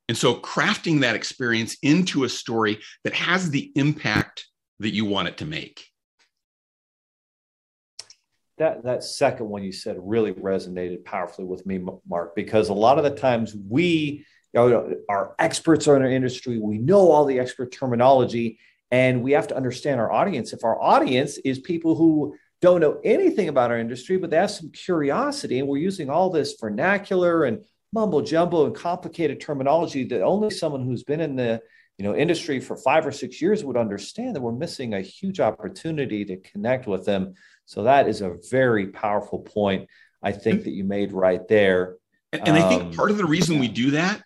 And 0.08 0.16
so 0.16 0.36
crafting 0.36 1.00
that 1.00 1.16
experience 1.16 1.76
into 1.82 2.24
a 2.24 2.28
story 2.28 2.78
that 3.04 3.14
has 3.14 3.50
the 3.50 3.72
impact 3.74 4.46
that 4.78 4.94
you 4.94 5.04
want 5.04 5.28
it 5.28 5.38
to 5.38 5.46
make. 5.46 5.84
That 8.58 8.84
that 8.84 9.04
second 9.04 9.48
one 9.48 9.64
you 9.64 9.72
said 9.72 9.96
really 10.00 10.32
resonated 10.32 11.04
powerfully 11.04 11.46
with 11.46 11.66
me, 11.66 11.84
Mark, 12.08 12.34
because 12.34 12.68
a 12.68 12.74
lot 12.74 12.98
of 12.98 13.04
the 13.04 13.10
times 13.10 13.54
we 13.54 14.24
you 14.54 14.70
know, 14.70 14.94
are 15.10 15.34
experts 15.38 15.86
in 15.86 15.92
our 15.92 16.10
industry. 16.10 16.58
We 16.58 16.78
know 16.78 17.10
all 17.10 17.26
the 17.26 17.38
expert 17.38 17.72
terminology, 17.72 18.58
and 18.90 19.22
we 19.22 19.32
have 19.32 19.48
to 19.48 19.56
understand 19.56 20.00
our 20.00 20.10
audience. 20.10 20.52
If 20.52 20.64
our 20.64 20.80
audience 20.80 21.36
is 21.38 21.58
people 21.58 21.96
who 21.96 22.36
don't 22.62 22.80
know 22.80 22.98
anything 23.04 23.48
about 23.48 23.70
our 23.70 23.78
industry, 23.78 24.16
but 24.16 24.30
they 24.30 24.38
have 24.38 24.50
some 24.50 24.70
curiosity. 24.70 25.58
And 25.58 25.68
we're 25.68 25.76
using 25.76 26.08
all 26.08 26.30
this 26.30 26.56
vernacular 26.58 27.44
and 27.44 27.62
mumbo 27.92 28.20
jumbo 28.20 28.66
and 28.66 28.74
complicated 28.74 29.40
terminology 29.40 30.04
that 30.04 30.22
only 30.22 30.50
someone 30.50 30.84
who's 30.84 31.04
been 31.04 31.20
in 31.20 31.36
the 31.36 31.60
you 31.98 32.04
know 32.04 32.14
industry 32.14 32.60
for 32.60 32.76
five 32.76 33.06
or 33.06 33.12
six 33.12 33.40
years 33.40 33.64
would 33.64 33.76
understand 33.76 34.34
that 34.34 34.42
we're 34.42 34.52
missing 34.52 34.94
a 34.94 35.00
huge 35.00 35.40
opportunity 35.40 36.24
to 36.24 36.36
connect 36.38 36.86
with 36.86 37.04
them. 37.04 37.34
So 37.64 37.84
that 37.84 38.08
is 38.08 38.20
a 38.20 38.36
very 38.50 38.88
powerful 38.88 39.40
point 39.40 39.88
i 40.22 40.32
think 40.32 40.64
that 40.64 40.70
you 40.70 40.84
made 40.84 41.12
right 41.12 41.46
there. 41.48 41.96
And, 42.32 42.48
and 42.48 42.58
um, 42.58 42.64
i 42.64 42.68
think 42.68 42.82
um, 42.82 42.92
part 42.92 43.10
of 43.10 43.16
the 43.16 43.24
reason 43.24 43.58
we 43.58 43.68
do 43.68 43.92
that 43.92 44.22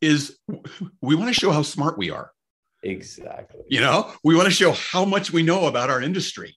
is 0.00 0.38
we 1.00 1.14
want 1.14 1.28
to 1.28 1.38
show 1.38 1.50
how 1.50 1.62
smart 1.62 1.98
we 1.98 2.10
are. 2.10 2.30
Exactly. 2.82 3.60
You 3.68 3.80
know 3.80 4.12
we 4.22 4.34
want 4.34 4.46
to 4.46 4.54
show 4.54 4.72
how 4.72 5.04
much 5.04 5.32
we 5.32 5.42
know 5.42 5.66
about 5.66 5.90
our 5.90 6.00
industry. 6.00 6.56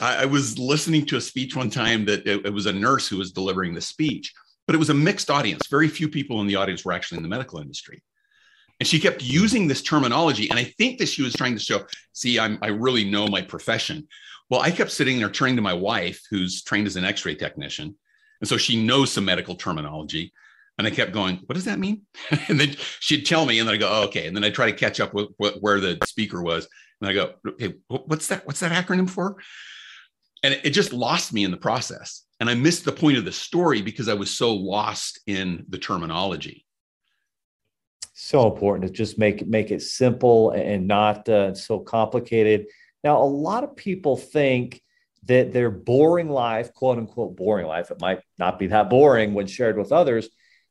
I, 0.00 0.22
I 0.22 0.24
was 0.26 0.58
listening 0.58 1.06
to 1.06 1.16
a 1.16 1.20
speech 1.20 1.56
one 1.56 1.70
time 1.70 2.04
that 2.06 2.26
it, 2.26 2.46
it 2.46 2.52
was 2.52 2.66
a 2.66 2.72
nurse 2.72 3.08
who 3.08 3.18
was 3.18 3.32
delivering 3.32 3.74
the 3.74 3.80
speech 3.80 4.32
but 4.68 4.76
it 4.76 4.78
was 4.78 4.90
a 4.90 4.94
mixed 4.94 5.30
audience 5.30 5.66
very 5.66 5.88
few 5.88 6.08
people 6.08 6.40
in 6.40 6.46
the 6.46 6.54
audience 6.54 6.84
were 6.84 6.92
actually 6.92 7.16
in 7.16 7.24
the 7.24 7.28
medical 7.28 7.58
industry 7.58 8.00
and 8.80 8.86
she 8.86 9.00
kept 9.00 9.22
using 9.22 9.66
this 9.66 9.82
terminology. 9.82 10.48
And 10.50 10.58
I 10.58 10.64
think 10.64 10.98
that 10.98 11.08
she 11.08 11.22
was 11.22 11.34
trying 11.34 11.54
to 11.54 11.60
show, 11.60 11.84
see, 12.12 12.38
I'm, 12.38 12.58
I 12.62 12.68
really 12.68 13.08
know 13.08 13.26
my 13.26 13.42
profession. 13.42 14.06
Well, 14.50 14.60
I 14.60 14.70
kept 14.70 14.92
sitting 14.92 15.18
there 15.18 15.30
turning 15.30 15.56
to 15.56 15.62
my 15.62 15.74
wife, 15.74 16.22
who's 16.30 16.62
trained 16.62 16.86
as 16.86 16.96
an 16.96 17.04
x 17.04 17.24
ray 17.26 17.34
technician. 17.34 17.96
And 18.40 18.48
so 18.48 18.56
she 18.56 18.82
knows 18.82 19.12
some 19.12 19.24
medical 19.24 19.56
terminology. 19.56 20.32
And 20.78 20.86
I 20.86 20.90
kept 20.90 21.10
going, 21.10 21.40
what 21.46 21.54
does 21.54 21.64
that 21.64 21.80
mean? 21.80 22.02
and 22.48 22.60
then 22.60 22.76
she'd 23.00 23.26
tell 23.26 23.46
me, 23.46 23.58
and 23.58 23.66
then 23.66 23.74
I 23.74 23.78
go, 23.78 23.90
oh, 23.90 24.04
okay. 24.04 24.28
And 24.28 24.36
then 24.36 24.44
I 24.44 24.50
try 24.50 24.70
to 24.70 24.76
catch 24.76 25.00
up 25.00 25.12
with, 25.12 25.28
with 25.38 25.56
where 25.60 25.80
the 25.80 25.98
speaker 26.06 26.40
was. 26.40 26.68
And 27.00 27.10
I 27.10 27.14
go, 27.14 27.34
hey, 27.58 27.74
what's 27.88 28.28
that? 28.28 28.46
What's 28.46 28.60
that 28.60 28.72
acronym 28.72 29.10
for? 29.10 29.36
And 30.44 30.54
it 30.62 30.70
just 30.70 30.92
lost 30.92 31.32
me 31.32 31.42
in 31.42 31.50
the 31.50 31.56
process. 31.56 32.22
And 32.40 32.48
I 32.48 32.54
missed 32.54 32.84
the 32.84 32.92
point 32.92 33.18
of 33.18 33.24
the 33.24 33.32
story 33.32 33.82
because 33.82 34.08
I 34.08 34.14
was 34.14 34.30
so 34.30 34.54
lost 34.54 35.20
in 35.26 35.64
the 35.68 35.78
terminology 35.78 36.64
so 38.20 38.52
important 38.52 38.84
to 38.84 38.92
just 38.92 39.16
make 39.16 39.46
make 39.46 39.70
it 39.70 39.80
simple 39.80 40.50
and 40.50 40.88
not 40.88 41.28
uh, 41.28 41.54
so 41.54 41.78
complicated. 41.78 42.66
Now, 43.04 43.22
a 43.22 43.24
lot 43.24 43.62
of 43.62 43.76
people 43.76 44.16
think 44.16 44.82
that 45.26 45.52
their 45.52 45.70
boring 45.70 46.28
life, 46.28 46.74
quote 46.74 46.98
unquote, 46.98 47.36
boring 47.36 47.66
life, 47.66 47.92
it 47.92 48.00
might 48.00 48.20
not 48.36 48.58
be 48.58 48.66
that 48.66 48.90
boring 48.90 49.34
when 49.34 49.46
shared 49.46 49.78
with 49.78 49.92
others, 49.92 50.28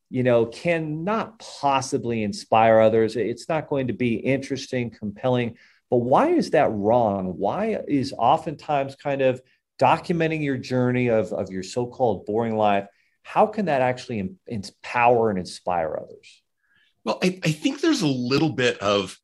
you 0.09 0.23
know, 0.23 0.45
cannot 0.45 1.39
possibly 1.39 2.21
inspire 2.21 2.81
others. 2.81 3.15
It's 3.15 3.47
not 3.47 3.69
going 3.69 3.87
to 3.87 3.93
be 3.93 4.15
interesting, 4.15 4.89
compelling. 4.89 5.55
But 5.89 5.99
why 5.99 6.31
is 6.31 6.49
that 6.49 6.69
wrong? 6.71 7.27
Why 7.37 7.79
is 7.87 8.13
oftentimes 8.17 8.97
kind 8.97 9.21
of 9.21 9.41
documenting 9.79 10.43
your 10.43 10.57
journey 10.57 11.07
of, 11.07 11.31
of 11.33 11.51
your 11.51 11.63
so 11.63 11.85
called 11.85 12.25
boring 12.25 12.57
life? 12.57 12.85
How 13.23 13.45
can 13.45 13.65
that 13.65 13.81
actually 13.81 14.35
empower 14.47 15.29
and 15.29 15.37
inspire 15.37 15.99
others? 16.01 16.41
Well, 17.03 17.19
I, 17.23 17.39
I 17.43 17.51
think 17.51 17.81
there's 17.81 18.01
a 18.01 18.07
little 18.07 18.49
bit 18.49 18.77
of 18.79 19.17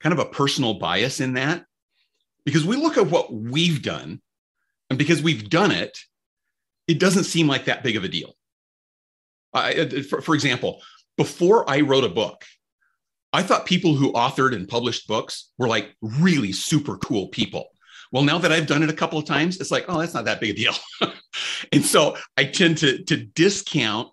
kind 0.00 0.12
of 0.12 0.18
a 0.18 0.24
personal 0.28 0.74
bias 0.74 1.20
in 1.20 1.34
that 1.34 1.64
because 2.44 2.64
we 2.64 2.76
look 2.76 2.96
at 2.96 3.06
what 3.06 3.32
we've 3.32 3.82
done, 3.82 4.20
and 4.90 4.98
because 4.98 5.22
we've 5.22 5.48
done 5.48 5.70
it, 5.72 5.98
it 6.86 7.00
doesn't 7.00 7.24
seem 7.24 7.46
like 7.48 7.64
that 7.64 7.82
big 7.82 7.96
of 7.96 8.04
a 8.04 8.08
deal. 8.08 8.34
I, 9.52 9.86
for, 10.02 10.20
for 10.20 10.34
example, 10.34 10.82
before 11.16 11.68
I 11.68 11.80
wrote 11.80 12.04
a 12.04 12.08
book, 12.08 12.44
I 13.32 13.42
thought 13.42 13.66
people 13.66 13.94
who 13.94 14.12
authored 14.12 14.54
and 14.54 14.68
published 14.68 15.08
books 15.08 15.50
were 15.58 15.68
like 15.68 15.94
really 16.02 16.52
super 16.52 16.98
cool 16.98 17.28
people. 17.28 17.68
Well, 18.14 18.22
now 18.22 18.38
that 18.38 18.52
I've 18.52 18.68
done 18.68 18.84
it 18.84 18.90
a 18.90 18.94
couple 18.94 19.18
of 19.18 19.24
times, 19.24 19.60
it's 19.60 19.72
like, 19.72 19.86
oh, 19.88 19.98
that's 19.98 20.14
not 20.14 20.26
that 20.26 20.40
big 20.40 20.50
a 20.50 20.54
deal. 20.54 20.74
and 21.72 21.84
so 21.84 22.16
I 22.36 22.44
tend 22.44 22.78
to, 22.78 23.02
to 23.02 23.16
discount 23.16 24.08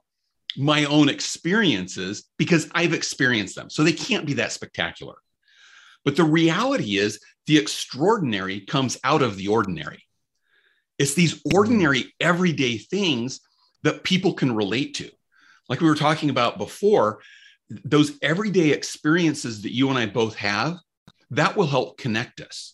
my 0.57 0.85
own 0.85 1.07
experiences 1.07 2.27
because 2.39 2.67
I've 2.73 2.95
experienced 2.95 3.55
them. 3.55 3.69
So 3.69 3.83
they 3.83 3.93
can't 3.93 4.25
be 4.25 4.33
that 4.33 4.53
spectacular. 4.53 5.13
But 6.03 6.15
the 6.15 6.23
reality 6.23 6.97
is, 6.97 7.19
the 7.45 7.59
extraordinary 7.59 8.61
comes 8.61 8.97
out 9.03 9.21
of 9.21 9.37
the 9.37 9.49
ordinary. 9.49 10.03
It's 10.97 11.13
these 11.13 11.39
ordinary, 11.53 12.11
everyday 12.19 12.79
things 12.79 13.39
that 13.83 14.03
people 14.03 14.33
can 14.33 14.55
relate 14.55 14.95
to. 14.95 15.11
Like 15.69 15.79
we 15.79 15.87
were 15.87 15.95
talking 15.95 16.31
about 16.31 16.57
before, 16.57 17.19
those 17.69 18.17
everyday 18.23 18.71
experiences 18.71 19.61
that 19.61 19.75
you 19.75 19.89
and 19.89 19.99
I 19.99 20.07
both 20.07 20.33
have, 20.37 20.79
that 21.29 21.55
will 21.55 21.67
help 21.67 21.99
connect 21.99 22.41
us. 22.41 22.73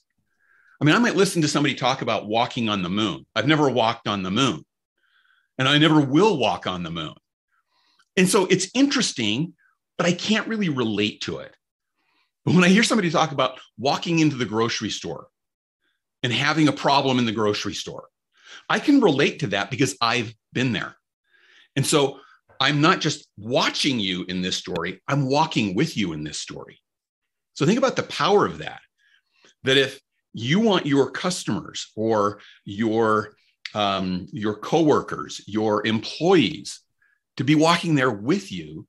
I 0.79 0.85
mean, 0.85 0.95
I 0.95 0.99
might 0.99 1.15
listen 1.15 1.41
to 1.41 1.47
somebody 1.47 1.73
talk 1.73 2.01
about 2.01 2.27
walking 2.27 2.69
on 2.69 2.83
the 2.83 2.89
moon. 2.89 3.25
I've 3.35 3.47
never 3.47 3.69
walked 3.69 4.07
on 4.07 4.23
the 4.23 4.31
moon, 4.31 4.63
and 5.57 5.67
I 5.67 5.77
never 5.77 6.01
will 6.01 6.37
walk 6.37 6.67
on 6.67 6.83
the 6.83 6.91
moon. 6.91 7.15
And 8.15 8.29
so 8.29 8.45
it's 8.45 8.69
interesting, 8.73 9.53
but 9.97 10.07
I 10.07 10.13
can't 10.13 10.47
really 10.47 10.69
relate 10.69 11.21
to 11.21 11.39
it. 11.39 11.55
But 12.45 12.55
when 12.55 12.63
I 12.63 12.69
hear 12.69 12.83
somebody 12.83 13.09
talk 13.09 13.31
about 13.31 13.59
walking 13.77 14.19
into 14.19 14.35
the 14.35 14.45
grocery 14.45 14.89
store 14.89 15.27
and 16.23 16.31
having 16.31 16.67
a 16.67 16.73
problem 16.73 17.19
in 17.19 17.25
the 17.25 17.31
grocery 17.31 17.73
store, 17.73 18.07
I 18.69 18.79
can 18.79 19.01
relate 19.01 19.39
to 19.39 19.47
that 19.47 19.69
because 19.69 19.95
I've 19.99 20.33
been 20.53 20.73
there. 20.73 20.95
And 21.75 21.85
so 21.85 22.19
I'm 22.59 22.81
not 22.81 23.01
just 23.01 23.27
watching 23.37 23.99
you 23.99 24.25
in 24.27 24.41
this 24.41 24.55
story, 24.55 25.01
I'm 25.07 25.29
walking 25.29 25.75
with 25.75 25.97
you 25.97 26.13
in 26.13 26.23
this 26.23 26.39
story. 26.39 26.79
So 27.53 27.65
think 27.65 27.77
about 27.77 27.95
the 27.95 28.03
power 28.03 28.45
of 28.45 28.59
that. 28.59 28.81
That 29.63 29.77
if 29.77 29.99
you 30.33 30.59
want 30.59 30.85
your 30.85 31.11
customers 31.11 31.91
or 31.95 32.39
your 32.65 33.33
um, 33.73 34.27
your 34.31 34.55
coworkers, 34.55 35.41
your 35.45 35.85
employees 35.85 36.81
to 37.37 37.43
be 37.43 37.55
walking 37.55 37.95
there 37.95 38.11
with 38.11 38.51
you, 38.51 38.87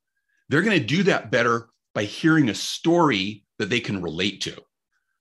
they're 0.49 0.63
going 0.63 0.79
to 0.79 0.85
do 0.85 1.03
that 1.05 1.31
better 1.31 1.69
by 1.95 2.05
hearing 2.05 2.49
a 2.49 2.55
story 2.55 3.45
that 3.59 3.69
they 3.71 3.81
can 3.81 4.03
relate 4.03 4.41
to 4.43 4.57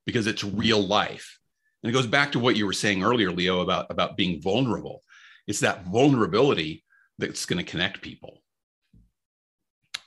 because 0.06 0.28
it's 0.28 0.44
real 0.44 0.82
life. 0.82 1.40
And 1.84 1.90
it 1.90 1.94
goes 1.94 2.08
back 2.08 2.32
to 2.32 2.40
what 2.40 2.56
you 2.56 2.66
were 2.66 2.74
saying 2.74 3.04
earlier, 3.04 3.32
Leo, 3.32 3.62
about, 3.62 3.88
about 3.90 4.16
being 4.16 4.42
vulnerable. 4.42 5.04
It's 5.48 5.60
that 5.62 5.86
vulnerability 5.86 6.84
that's 7.18 7.46
going 7.46 7.64
to 7.64 7.70
connect 7.70 8.02
people. 8.02 8.42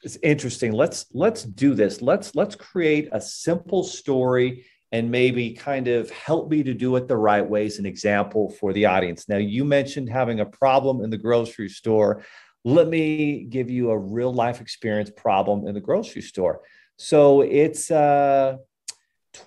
It's 0.02 0.16
interesting. 0.22 0.72
Let's 0.72 1.06
let's 1.12 1.42
do 1.42 1.74
this. 1.74 2.00
Let's 2.00 2.34
let's 2.34 2.54
create 2.54 3.10
a 3.12 3.20
simple 3.20 3.84
story 3.84 4.64
and 4.92 5.10
maybe 5.10 5.52
kind 5.52 5.88
of 5.88 6.10
help 6.10 6.50
me 6.50 6.62
to 6.62 6.74
do 6.74 6.96
it 6.96 7.06
the 7.06 7.16
right 7.16 7.48
way 7.48 7.66
as 7.66 7.78
an 7.78 7.86
example 7.86 8.50
for 8.58 8.72
the 8.72 8.86
audience. 8.86 9.28
Now, 9.28 9.36
you 9.36 9.64
mentioned 9.64 10.08
having 10.08 10.40
a 10.40 10.46
problem 10.46 11.02
in 11.02 11.10
the 11.10 11.18
grocery 11.18 11.68
store 11.68 12.24
let 12.64 12.88
me 12.88 13.44
give 13.44 13.70
you 13.70 13.90
a 13.90 13.98
real 13.98 14.32
life 14.32 14.60
experience 14.60 15.10
problem 15.16 15.66
in 15.66 15.74
the 15.74 15.80
grocery 15.80 16.22
store. 16.22 16.60
So 16.96 17.40
it's 17.42 17.90
uh 17.90 18.56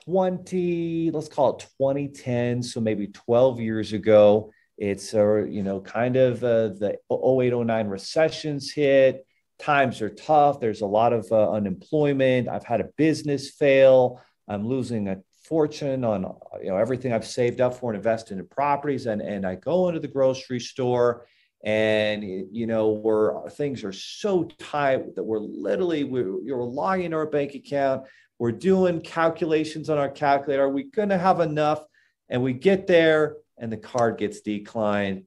20, 0.05 1.11
let's 1.11 1.27
call 1.27 1.57
it 1.57 1.67
2010, 1.77 2.63
so 2.63 2.79
maybe 2.79 3.07
12 3.07 3.59
years 3.59 3.93
ago. 3.93 4.51
It's 4.77 5.13
uh, 5.13 5.43
you 5.43 5.61
know, 5.61 5.81
kind 5.81 6.15
of 6.15 6.43
uh, 6.43 6.69
the 6.69 6.97
0809 7.11 7.87
recessions 7.87 8.71
hit. 8.71 9.25
Times 9.59 10.01
are 10.01 10.09
tough. 10.09 10.59
There's 10.59 10.81
a 10.81 10.85
lot 10.85 11.13
of 11.13 11.27
uh, 11.31 11.51
unemployment. 11.51 12.47
I've 12.47 12.63
had 12.63 12.81
a 12.81 12.89
business 12.97 13.51
fail. 13.51 14.21
I'm 14.47 14.65
losing 14.67 15.09
a 15.09 15.17
fortune 15.43 16.03
on 16.03 16.23
you 16.61 16.69
know 16.69 16.77
everything 16.77 17.13
I've 17.13 17.27
saved 17.27 17.61
up 17.61 17.75
for 17.75 17.91
and 17.91 17.97
invested 17.97 18.37
in 18.37 18.47
properties. 18.47 19.05
And 19.05 19.21
and 19.21 19.45
I 19.45 19.55
go 19.55 19.87
into 19.87 19.99
the 19.99 20.07
grocery 20.07 20.59
store 20.59 21.25
and 21.63 22.23
you 22.51 22.67
know 22.67 22.89
where 22.89 23.41
things 23.51 23.83
are 23.83 23.93
so 23.93 24.43
tight 24.59 25.15
that 25.15 25.23
we're 25.23 25.39
literally 25.39 26.03
we're, 26.03 26.41
you're 26.43 26.63
logging 26.63 27.13
our 27.13 27.25
bank 27.25 27.55
account 27.55 28.03
we're 28.37 28.51
doing 28.51 28.99
calculations 28.99 29.89
on 29.89 29.97
our 29.97 30.09
calculator 30.09 30.63
are 30.63 30.69
we 30.69 30.83
going 30.83 31.09
to 31.09 31.17
have 31.17 31.39
enough 31.39 31.81
and 32.27 32.43
we 32.43 32.51
get 32.51 32.85
there 32.85 33.37
and 33.57 33.71
the 33.71 33.77
card 33.77 34.17
gets 34.17 34.41
declined 34.41 35.23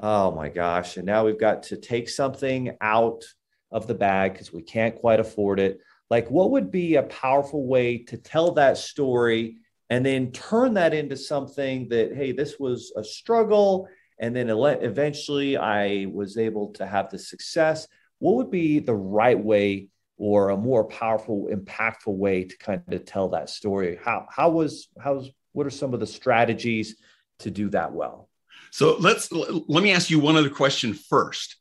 oh 0.00 0.30
my 0.30 0.48
gosh 0.48 0.96
and 0.96 1.04
now 1.04 1.24
we've 1.24 1.40
got 1.40 1.64
to 1.64 1.76
take 1.76 2.08
something 2.08 2.74
out 2.80 3.22
of 3.70 3.86
the 3.86 3.94
bag 3.94 4.32
because 4.32 4.52
we 4.52 4.62
can't 4.62 4.96
quite 4.96 5.20
afford 5.20 5.60
it 5.60 5.80
like 6.10 6.30
what 6.30 6.50
would 6.50 6.70
be 6.70 6.96
a 6.96 7.02
powerful 7.04 7.66
way 7.66 7.98
to 7.98 8.16
tell 8.16 8.52
that 8.52 8.78
story 8.78 9.56
and 9.90 10.04
then 10.04 10.32
turn 10.32 10.74
that 10.74 10.94
into 10.94 11.16
something 11.16 11.88
that 11.88 12.14
hey 12.14 12.32
this 12.32 12.58
was 12.58 12.92
a 12.96 13.04
struggle 13.04 13.88
and 14.18 14.34
then 14.34 14.48
eventually 14.48 15.56
I 15.56 16.06
was 16.12 16.38
able 16.38 16.72
to 16.74 16.86
have 16.86 17.10
the 17.10 17.18
success. 17.18 17.88
What 18.18 18.36
would 18.36 18.50
be 18.50 18.78
the 18.78 18.94
right 18.94 19.38
way 19.38 19.88
or 20.16 20.50
a 20.50 20.56
more 20.56 20.84
powerful, 20.84 21.48
impactful 21.52 22.14
way 22.14 22.44
to 22.44 22.56
kind 22.58 22.82
of 22.88 23.04
tell 23.04 23.28
that 23.30 23.50
story? 23.50 23.98
How 24.02 24.26
how 24.30 24.50
was 24.50 24.88
how's 25.02 25.28
what 25.52 25.66
are 25.66 25.70
some 25.70 25.94
of 25.94 26.00
the 26.00 26.06
strategies 26.06 26.96
to 27.40 27.50
do 27.50 27.68
that 27.70 27.92
well? 27.92 28.28
So 28.70 28.96
let's 28.98 29.30
let 29.32 29.82
me 29.82 29.92
ask 29.92 30.10
you 30.10 30.20
one 30.20 30.36
other 30.36 30.50
question 30.50 30.94
first. 30.94 31.56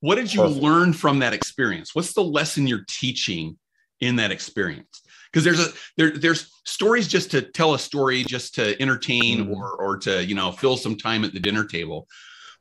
What 0.00 0.16
did 0.16 0.32
you 0.32 0.42
Perfect. 0.42 0.62
learn 0.62 0.92
from 0.92 1.20
that 1.20 1.32
experience? 1.32 1.94
What's 1.94 2.12
the 2.12 2.22
lesson 2.22 2.66
you're 2.66 2.84
teaching 2.88 3.56
in 4.00 4.16
that 4.16 4.30
experience? 4.30 5.02
because 5.36 5.44
there's 5.44 5.60
a 5.60 5.72
there 5.98 6.10
there's 6.12 6.50
stories 6.64 7.06
just 7.06 7.30
to 7.32 7.42
tell 7.42 7.74
a 7.74 7.78
story 7.78 8.22
just 8.24 8.54
to 8.54 8.80
entertain 8.80 9.46
Mhm. 9.46 9.54
or 9.54 9.70
or 9.72 9.98
to 9.98 10.24
you 10.24 10.34
know 10.34 10.50
fill 10.50 10.78
some 10.78 10.96
time 10.96 11.24
at 11.24 11.34
the 11.34 11.40
dinner 11.40 11.64
table. 11.64 12.08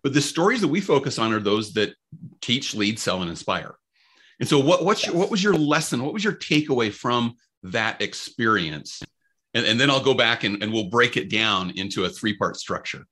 But 0.03 0.13
the 0.13 0.21
stories 0.21 0.59
that 0.59 0.67
we 0.67 0.81
focus 0.81 1.17
on 1.17 1.31
are 1.31 1.39
those 1.39 1.73
that 1.73 1.93
teach 2.41 2.75
lead 2.75 2.99
sell 2.99 3.21
and 3.21 3.29
inspire. 3.29 3.75
And 4.41 4.49
so 4.49 4.59
what 4.59 4.83
what's 4.83 5.05
your, 5.05 5.15
what 5.15 5.31
was 5.31 5.41
your 5.41 5.53
lesson? 5.55 6.03
What 6.03 6.13
was 6.13 6.23
your 6.23 6.33
takeaway 6.33 6.91
from 6.91 7.35
that 7.63 8.01
experience? 8.01 9.01
And, 9.53 9.65
and 9.65 9.79
then 9.79 9.89
i'll 9.89 10.03
go 10.03 10.13
back 10.13 10.43
and, 10.43 10.61
and 10.61 10.73
we'll 10.73 10.89
break 10.89 11.15
it 11.15 11.29
down 11.29 11.71
into 11.77 12.03
a 12.03 12.09
three 12.09 12.35
part 12.35 12.57
structure 12.57 13.05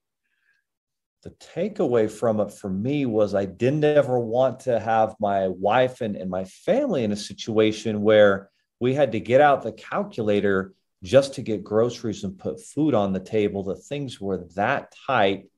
the 1.23 1.31
takeaway 1.31 2.11
from 2.11 2.41
it 2.41 2.51
for 2.51 2.69
me 2.69 3.05
was 3.05 3.33
I 3.33 3.45
didn't 3.45 3.85
ever 3.85 4.19
want 4.19 4.61
to 4.61 4.79
have 4.79 5.15
my 5.21 5.47
wife 5.47 6.01
and, 6.01 6.17
and 6.17 6.29
my 6.29 6.43
family 6.43 7.05
in 7.05 7.13
a 7.13 7.17
situation 7.17 8.01
where 8.01 8.49
we 8.81 8.93
had 8.93 9.13
to 9.13 9.21
get 9.21 9.39
out 9.39 9.63
the 9.63 9.71
calculator 9.71 10.73
just 11.01 11.35
to 11.35 11.41
get 11.41 11.63
groceries 11.63 12.25
and 12.25 12.37
put 12.37 12.61
food 12.61 12.93
on 12.93 13.13
the 13.13 13.21
table. 13.21 13.63
The 13.63 13.75
things 13.75 14.19
were 14.19 14.45
that 14.55 14.93
tight. 15.07 15.49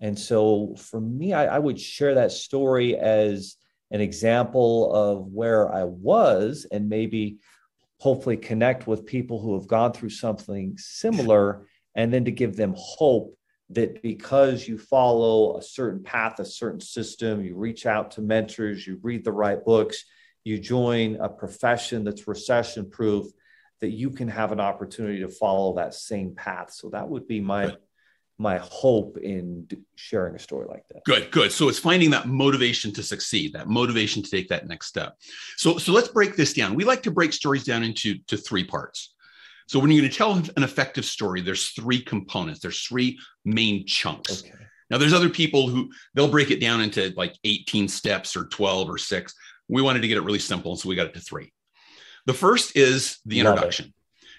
And 0.00 0.18
so 0.18 0.74
for 0.76 1.00
me, 1.00 1.32
I, 1.32 1.56
I 1.56 1.58
would 1.58 1.78
share 1.78 2.14
that 2.16 2.32
story 2.32 2.96
as 2.96 3.56
an 3.92 4.00
example 4.00 4.92
of 4.92 5.26
where 5.28 5.72
I 5.72 5.84
was 5.84 6.66
and 6.70 6.88
maybe 6.88 7.38
hopefully 7.98 8.36
connect 8.36 8.88
with 8.88 9.06
people 9.06 9.40
who 9.40 9.54
have 9.54 9.68
gone 9.68 9.92
through 9.92 10.10
something 10.10 10.76
similar 10.78 11.68
and 11.94 12.12
then 12.12 12.24
to 12.24 12.32
give 12.32 12.56
them 12.56 12.74
hope 12.76 13.36
that 13.74 14.02
because 14.02 14.66
you 14.66 14.78
follow 14.78 15.56
a 15.56 15.62
certain 15.62 16.02
path, 16.02 16.38
a 16.38 16.44
certain 16.44 16.80
system, 16.80 17.44
you 17.44 17.56
reach 17.56 17.86
out 17.86 18.12
to 18.12 18.20
mentors, 18.20 18.86
you 18.86 18.98
read 19.02 19.24
the 19.24 19.32
right 19.32 19.64
books, 19.64 20.04
you 20.44 20.58
join 20.58 21.16
a 21.16 21.28
profession 21.28 22.04
that's 22.04 22.28
recession 22.28 22.88
proof, 22.90 23.26
that 23.80 23.90
you 23.90 24.10
can 24.10 24.28
have 24.28 24.52
an 24.52 24.60
opportunity 24.60 25.20
to 25.20 25.28
follow 25.28 25.74
that 25.74 25.94
same 25.94 26.34
path. 26.34 26.72
So 26.72 26.90
that 26.90 27.08
would 27.08 27.26
be 27.26 27.40
my 27.40 27.74
my 28.38 28.58
hope 28.58 29.18
in 29.18 29.68
sharing 29.94 30.34
a 30.34 30.38
story 30.38 30.66
like 30.68 30.84
that. 30.88 31.04
Good, 31.04 31.30
good. 31.30 31.52
So 31.52 31.68
it's 31.68 31.78
finding 31.78 32.10
that 32.10 32.26
motivation 32.26 32.92
to 32.94 33.02
succeed, 33.02 33.52
that 33.52 33.68
motivation 33.68 34.22
to 34.22 34.30
take 34.30 34.48
that 34.48 34.66
next 34.66 34.88
step. 34.88 35.16
So, 35.56 35.78
so 35.78 35.92
let's 35.92 36.08
break 36.08 36.34
this 36.34 36.52
down. 36.52 36.74
We 36.74 36.84
like 36.84 37.02
to 37.04 37.10
break 37.10 37.32
stories 37.32 37.62
down 37.62 37.84
into 37.84 38.18
to 38.26 38.36
three 38.36 38.64
parts. 38.64 39.11
So 39.72 39.78
when 39.78 39.90
you're 39.90 40.02
going 40.02 40.10
to 40.10 40.18
tell 40.18 40.34
an 40.34 40.64
effective 40.64 41.06
story, 41.06 41.40
there's 41.40 41.70
three 41.70 42.02
components. 42.02 42.60
There's 42.60 42.82
three 42.82 43.18
main 43.46 43.86
chunks. 43.86 44.42
Okay. 44.42 44.52
Now, 44.90 44.98
there's 44.98 45.14
other 45.14 45.30
people 45.30 45.66
who 45.66 45.90
they'll 46.12 46.28
break 46.28 46.50
it 46.50 46.60
down 46.60 46.82
into 46.82 47.14
like 47.16 47.34
18 47.44 47.88
steps 47.88 48.36
or 48.36 48.44
12 48.44 48.90
or 48.90 48.98
six. 48.98 49.32
We 49.70 49.80
wanted 49.80 50.02
to 50.02 50.08
get 50.08 50.18
it 50.18 50.24
really 50.24 50.40
simple, 50.40 50.76
so 50.76 50.90
we 50.90 50.94
got 50.94 51.06
it 51.06 51.14
to 51.14 51.20
three. 51.20 51.54
The 52.26 52.34
first 52.34 52.76
is 52.76 53.18
the 53.24 53.40
introduction, 53.40 53.94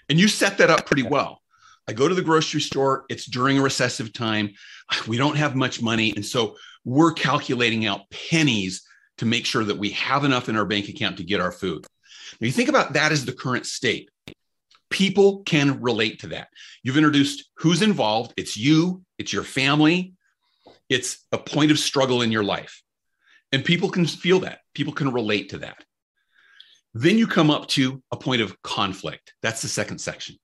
and 0.08 0.20
you 0.20 0.28
set 0.28 0.58
that 0.58 0.70
up 0.70 0.86
pretty 0.86 1.02
well. 1.02 1.42
I 1.88 1.94
go 1.94 2.06
to 2.06 2.14
the 2.14 2.22
grocery 2.22 2.60
store. 2.60 3.04
It's 3.08 3.26
during 3.26 3.58
a 3.58 3.62
recessive 3.62 4.12
time. 4.12 4.52
We 5.08 5.16
don't 5.16 5.36
have 5.36 5.56
much 5.56 5.82
money, 5.82 6.12
and 6.14 6.24
so 6.24 6.54
we're 6.84 7.12
calculating 7.12 7.86
out 7.86 8.08
pennies 8.30 8.84
to 9.18 9.26
make 9.26 9.46
sure 9.46 9.64
that 9.64 9.78
we 9.78 9.90
have 9.90 10.22
enough 10.22 10.48
in 10.48 10.54
our 10.56 10.64
bank 10.64 10.88
account 10.88 11.16
to 11.16 11.24
get 11.24 11.40
our 11.40 11.50
food. 11.50 11.84
Now, 12.40 12.46
you 12.46 12.52
think 12.52 12.68
about 12.68 12.92
that 12.92 13.10
as 13.10 13.24
the 13.24 13.32
current 13.32 13.66
state. 13.66 14.10
People 14.94 15.42
can 15.42 15.80
relate 15.80 16.20
to 16.20 16.28
that. 16.28 16.46
You've 16.84 16.96
introduced 16.96 17.50
who's 17.56 17.82
involved. 17.82 18.32
It's 18.36 18.56
you, 18.56 19.02
it's 19.18 19.32
your 19.32 19.42
family, 19.42 20.14
it's 20.88 21.26
a 21.32 21.38
point 21.38 21.72
of 21.72 21.80
struggle 21.80 22.22
in 22.22 22.30
your 22.30 22.44
life. 22.44 22.80
And 23.50 23.64
people 23.64 23.90
can 23.90 24.06
feel 24.06 24.38
that, 24.40 24.60
people 24.72 24.92
can 24.92 25.12
relate 25.12 25.48
to 25.48 25.58
that. 25.58 25.82
Then 26.94 27.18
you 27.18 27.26
come 27.26 27.50
up 27.50 27.66
to 27.70 28.04
a 28.12 28.16
point 28.16 28.40
of 28.40 28.62
conflict. 28.62 29.34
That's 29.42 29.62
the 29.62 29.68
second 29.68 29.98
section. 29.98 30.36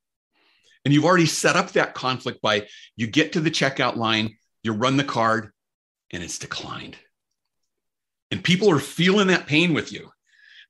And 0.85 0.93
you've 0.93 1.05
already 1.05 1.27
set 1.27 1.55
up 1.55 1.71
that 1.73 1.95
conflict 1.95 2.43
by 2.43 2.67
you 2.97 3.07
get 3.07 3.35
to 3.35 3.41
the 3.41 3.53
checkout 3.53 3.95
line, 3.95 4.37
you 4.65 4.73
run 4.73 4.97
the 4.97 5.05
card, 5.05 5.53
and 6.11 6.25
it's 6.25 6.41
declined. 6.41 6.97
And 8.33 8.43
people 8.43 8.69
are 8.73 8.81
feeling 8.81 9.29
that 9.29 9.47
pain 9.47 9.75
with 9.75 9.93
you. 9.93 10.11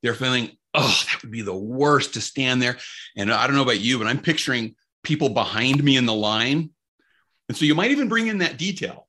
They're 0.02 0.12
feeling, 0.12 0.50
oh, 0.74 1.04
that 1.10 1.22
would 1.22 1.30
be 1.30 1.42
the 1.42 1.54
worst 1.54 2.14
to 2.14 2.20
stand 2.20 2.62
there. 2.62 2.78
And 3.16 3.32
I 3.32 3.46
don't 3.46 3.56
know 3.56 3.62
about 3.62 3.80
you, 3.80 3.98
but 3.98 4.06
I'm 4.06 4.20
picturing 4.20 4.74
people 5.02 5.30
behind 5.30 5.82
me 5.82 5.96
in 5.96 6.06
the 6.06 6.14
line. 6.14 6.70
And 7.48 7.56
so 7.56 7.64
you 7.64 7.74
might 7.74 7.90
even 7.90 8.08
bring 8.08 8.28
in 8.28 8.38
that 8.38 8.58
detail. 8.58 9.08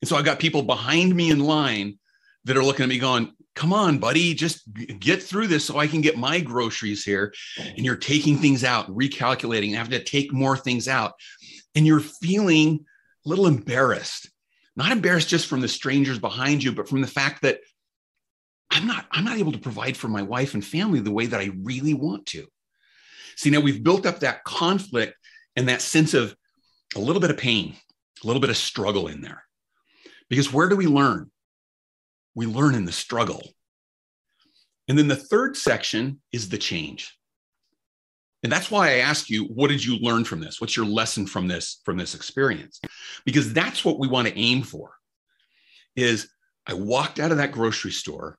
And 0.00 0.08
so 0.08 0.16
I've 0.16 0.24
got 0.24 0.38
people 0.38 0.62
behind 0.62 1.14
me 1.14 1.30
in 1.30 1.40
line 1.40 1.98
that 2.44 2.56
are 2.56 2.64
looking 2.64 2.84
at 2.84 2.88
me 2.88 2.98
going, 2.98 3.32
come 3.54 3.72
on, 3.72 3.98
buddy, 3.98 4.34
just 4.34 4.62
get 4.98 5.22
through 5.22 5.46
this 5.46 5.64
so 5.64 5.78
I 5.78 5.86
can 5.86 6.00
get 6.00 6.18
my 6.18 6.40
groceries 6.40 7.04
here. 7.04 7.32
And 7.58 7.84
you're 7.84 7.96
taking 7.96 8.38
things 8.38 8.64
out, 8.64 8.88
recalculating, 8.88 9.68
and 9.68 9.76
having 9.76 9.92
to 9.92 10.02
take 10.02 10.32
more 10.32 10.56
things 10.56 10.88
out. 10.88 11.14
And 11.74 11.86
you're 11.86 12.00
feeling 12.00 12.84
a 13.24 13.28
little 13.28 13.46
embarrassed, 13.46 14.30
not 14.76 14.92
embarrassed 14.92 15.28
just 15.28 15.46
from 15.46 15.60
the 15.60 15.68
strangers 15.68 16.18
behind 16.18 16.62
you, 16.62 16.72
but 16.72 16.88
from 16.88 17.00
the 17.00 17.06
fact 17.06 17.42
that 17.42 17.60
I'm 18.74 18.88
not, 18.88 19.06
I'm 19.12 19.24
not 19.24 19.38
able 19.38 19.52
to 19.52 19.58
provide 19.58 19.96
for 19.96 20.08
my 20.08 20.22
wife 20.22 20.54
and 20.54 20.64
family 20.64 20.98
the 20.98 21.12
way 21.12 21.26
that 21.26 21.40
I 21.40 21.52
really 21.62 21.94
want 21.94 22.26
to. 22.26 22.46
See, 23.36 23.48
now 23.48 23.60
we've 23.60 23.84
built 23.84 24.04
up 24.04 24.20
that 24.20 24.42
conflict 24.42 25.14
and 25.54 25.68
that 25.68 25.80
sense 25.80 26.12
of 26.12 26.34
a 26.96 26.98
little 26.98 27.20
bit 27.20 27.30
of 27.30 27.38
pain, 27.38 27.76
a 28.22 28.26
little 28.26 28.40
bit 28.40 28.50
of 28.50 28.56
struggle 28.56 29.06
in 29.06 29.20
there. 29.20 29.44
Because 30.28 30.52
where 30.52 30.68
do 30.68 30.74
we 30.74 30.86
learn? 30.86 31.30
We 32.34 32.46
learn 32.46 32.74
in 32.74 32.84
the 32.84 32.92
struggle. 32.92 33.42
And 34.88 34.98
then 34.98 35.06
the 35.06 35.14
third 35.14 35.56
section 35.56 36.20
is 36.32 36.48
the 36.48 36.58
change. 36.58 37.16
And 38.42 38.52
that's 38.52 38.72
why 38.72 38.88
I 38.88 38.98
ask 38.98 39.30
you, 39.30 39.44
what 39.44 39.70
did 39.70 39.84
you 39.84 39.98
learn 39.98 40.24
from 40.24 40.40
this? 40.40 40.60
What's 40.60 40.76
your 40.76 40.84
lesson 40.84 41.26
from 41.26 41.46
this 41.46 41.80
from 41.84 41.96
this 41.96 42.14
experience? 42.14 42.80
Because 43.24 43.52
that's 43.52 43.84
what 43.84 44.00
we 44.00 44.08
want 44.08 44.26
to 44.26 44.38
aim 44.38 44.62
for. 44.62 44.94
Is 45.94 46.28
I 46.66 46.74
walked 46.74 47.20
out 47.20 47.30
of 47.30 47.38
that 47.38 47.52
grocery 47.52 47.92
store 47.92 48.36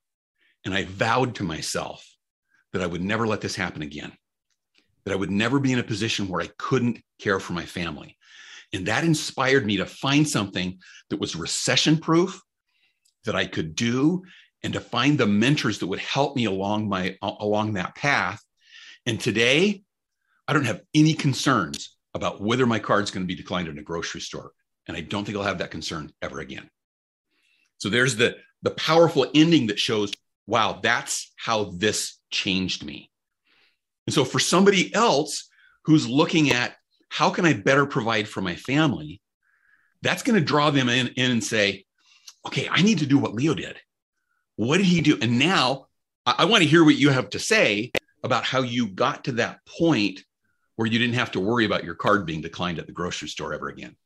and 0.66 0.74
I 0.74 0.84
vowed 0.84 1.36
to 1.36 1.44
myself 1.44 2.06
that 2.72 2.82
I 2.82 2.86
would 2.86 3.02
never 3.02 3.26
let 3.26 3.40
this 3.40 3.56
happen 3.56 3.82
again. 3.82 4.12
That 5.04 5.12
I 5.12 5.16
would 5.16 5.30
never 5.30 5.60
be 5.60 5.72
in 5.72 5.78
a 5.78 5.84
position 5.84 6.28
where 6.28 6.42
I 6.42 6.50
couldn't 6.58 7.00
care 7.20 7.40
for 7.40 7.52
my 7.52 7.64
family. 7.64 8.18
And 8.74 8.86
that 8.86 9.04
inspired 9.04 9.64
me 9.64 9.76
to 9.76 9.86
find 9.86 10.28
something 10.28 10.80
that 11.08 11.20
was 11.20 11.36
recession 11.36 11.98
proof, 11.98 12.42
that 13.24 13.36
I 13.36 13.46
could 13.46 13.76
do, 13.76 14.24
and 14.64 14.72
to 14.72 14.80
find 14.80 15.16
the 15.16 15.26
mentors 15.26 15.78
that 15.78 15.86
would 15.86 16.00
help 16.00 16.34
me 16.34 16.46
along 16.46 16.88
my 16.88 17.16
along 17.22 17.74
that 17.74 17.94
path. 17.94 18.42
And 19.06 19.20
today, 19.20 19.84
I 20.48 20.52
don't 20.52 20.64
have 20.66 20.82
any 20.92 21.14
concerns 21.14 21.96
about 22.12 22.40
whether 22.40 22.66
my 22.66 22.80
card's 22.80 23.12
going 23.12 23.22
to 23.24 23.32
be 23.32 23.40
declined 23.40 23.68
in 23.68 23.78
a 23.78 23.82
grocery 23.82 24.20
store. 24.20 24.50
And 24.88 24.96
I 24.96 25.00
don't 25.00 25.24
think 25.24 25.38
I'll 25.38 25.44
have 25.44 25.58
that 25.58 25.70
concern 25.70 26.12
ever 26.20 26.40
again. 26.40 26.68
So 27.78 27.88
there's 27.88 28.16
the, 28.16 28.36
the 28.62 28.70
powerful 28.72 29.30
ending 29.34 29.68
that 29.68 29.78
shows, 29.78 30.12
wow, 30.46 30.80
that's 30.82 31.32
how 31.36 31.72
this 31.76 32.18
changed 32.30 32.84
me. 32.84 33.10
And 34.06 34.14
so 34.14 34.24
for 34.24 34.38
somebody 34.38 34.94
else 34.94 35.48
who's 35.84 36.08
looking 36.08 36.50
at 36.50 36.76
how 37.08 37.30
can 37.30 37.44
I 37.44 37.54
better 37.54 37.86
provide 37.86 38.28
for 38.28 38.40
my 38.40 38.56
family, 38.56 39.20
that's 40.02 40.22
going 40.22 40.38
to 40.38 40.44
draw 40.44 40.70
them 40.70 40.88
in, 40.88 41.08
in 41.08 41.30
and 41.30 41.42
say, 41.42 41.84
okay, 42.46 42.68
I 42.70 42.82
need 42.82 42.98
to 42.98 43.06
do 43.06 43.18
what 43.18 43.34
Leo 43.34 43.54
did. 43.54 43.76
What 44.56 44.78
did 44.78 44.86
he 44.86 45.00
do? 45.00 45.18
And 45.20 45.38
now 45.38 45.86
I, 46.24 46.34
I 46.38 46.44
want 46.44 46.62
to 46.62 46.68
hear 46.68 46.84
what 46.84 46.96
you 46.96 47.10
have 47.10 47.30
to 47.30 47.38
say 47.38 47.92
about 48.22 48.44
how 48.44 48.62
you 48.62 48.88
got 48.88 49.24
to 49.24 49.32
that 49.32 49.60
point 49.66 50.24
where 50.76 50.86
you 50.86 50.98
didn't 50.98 51.14
have 51.14 51.32
to 51.32 51.40
worry 51.40 51.64
about 51.64 51.84
your 51.84 51.94
card 51.94 52.26
being 52.26 52.40
declined 52.40 52.78
at 52.78 52.86
the 52.86 52.92
grocery 52.92 53.28
store 53.28 53.54
ever 53.54 53.68
again. 53.68 53.96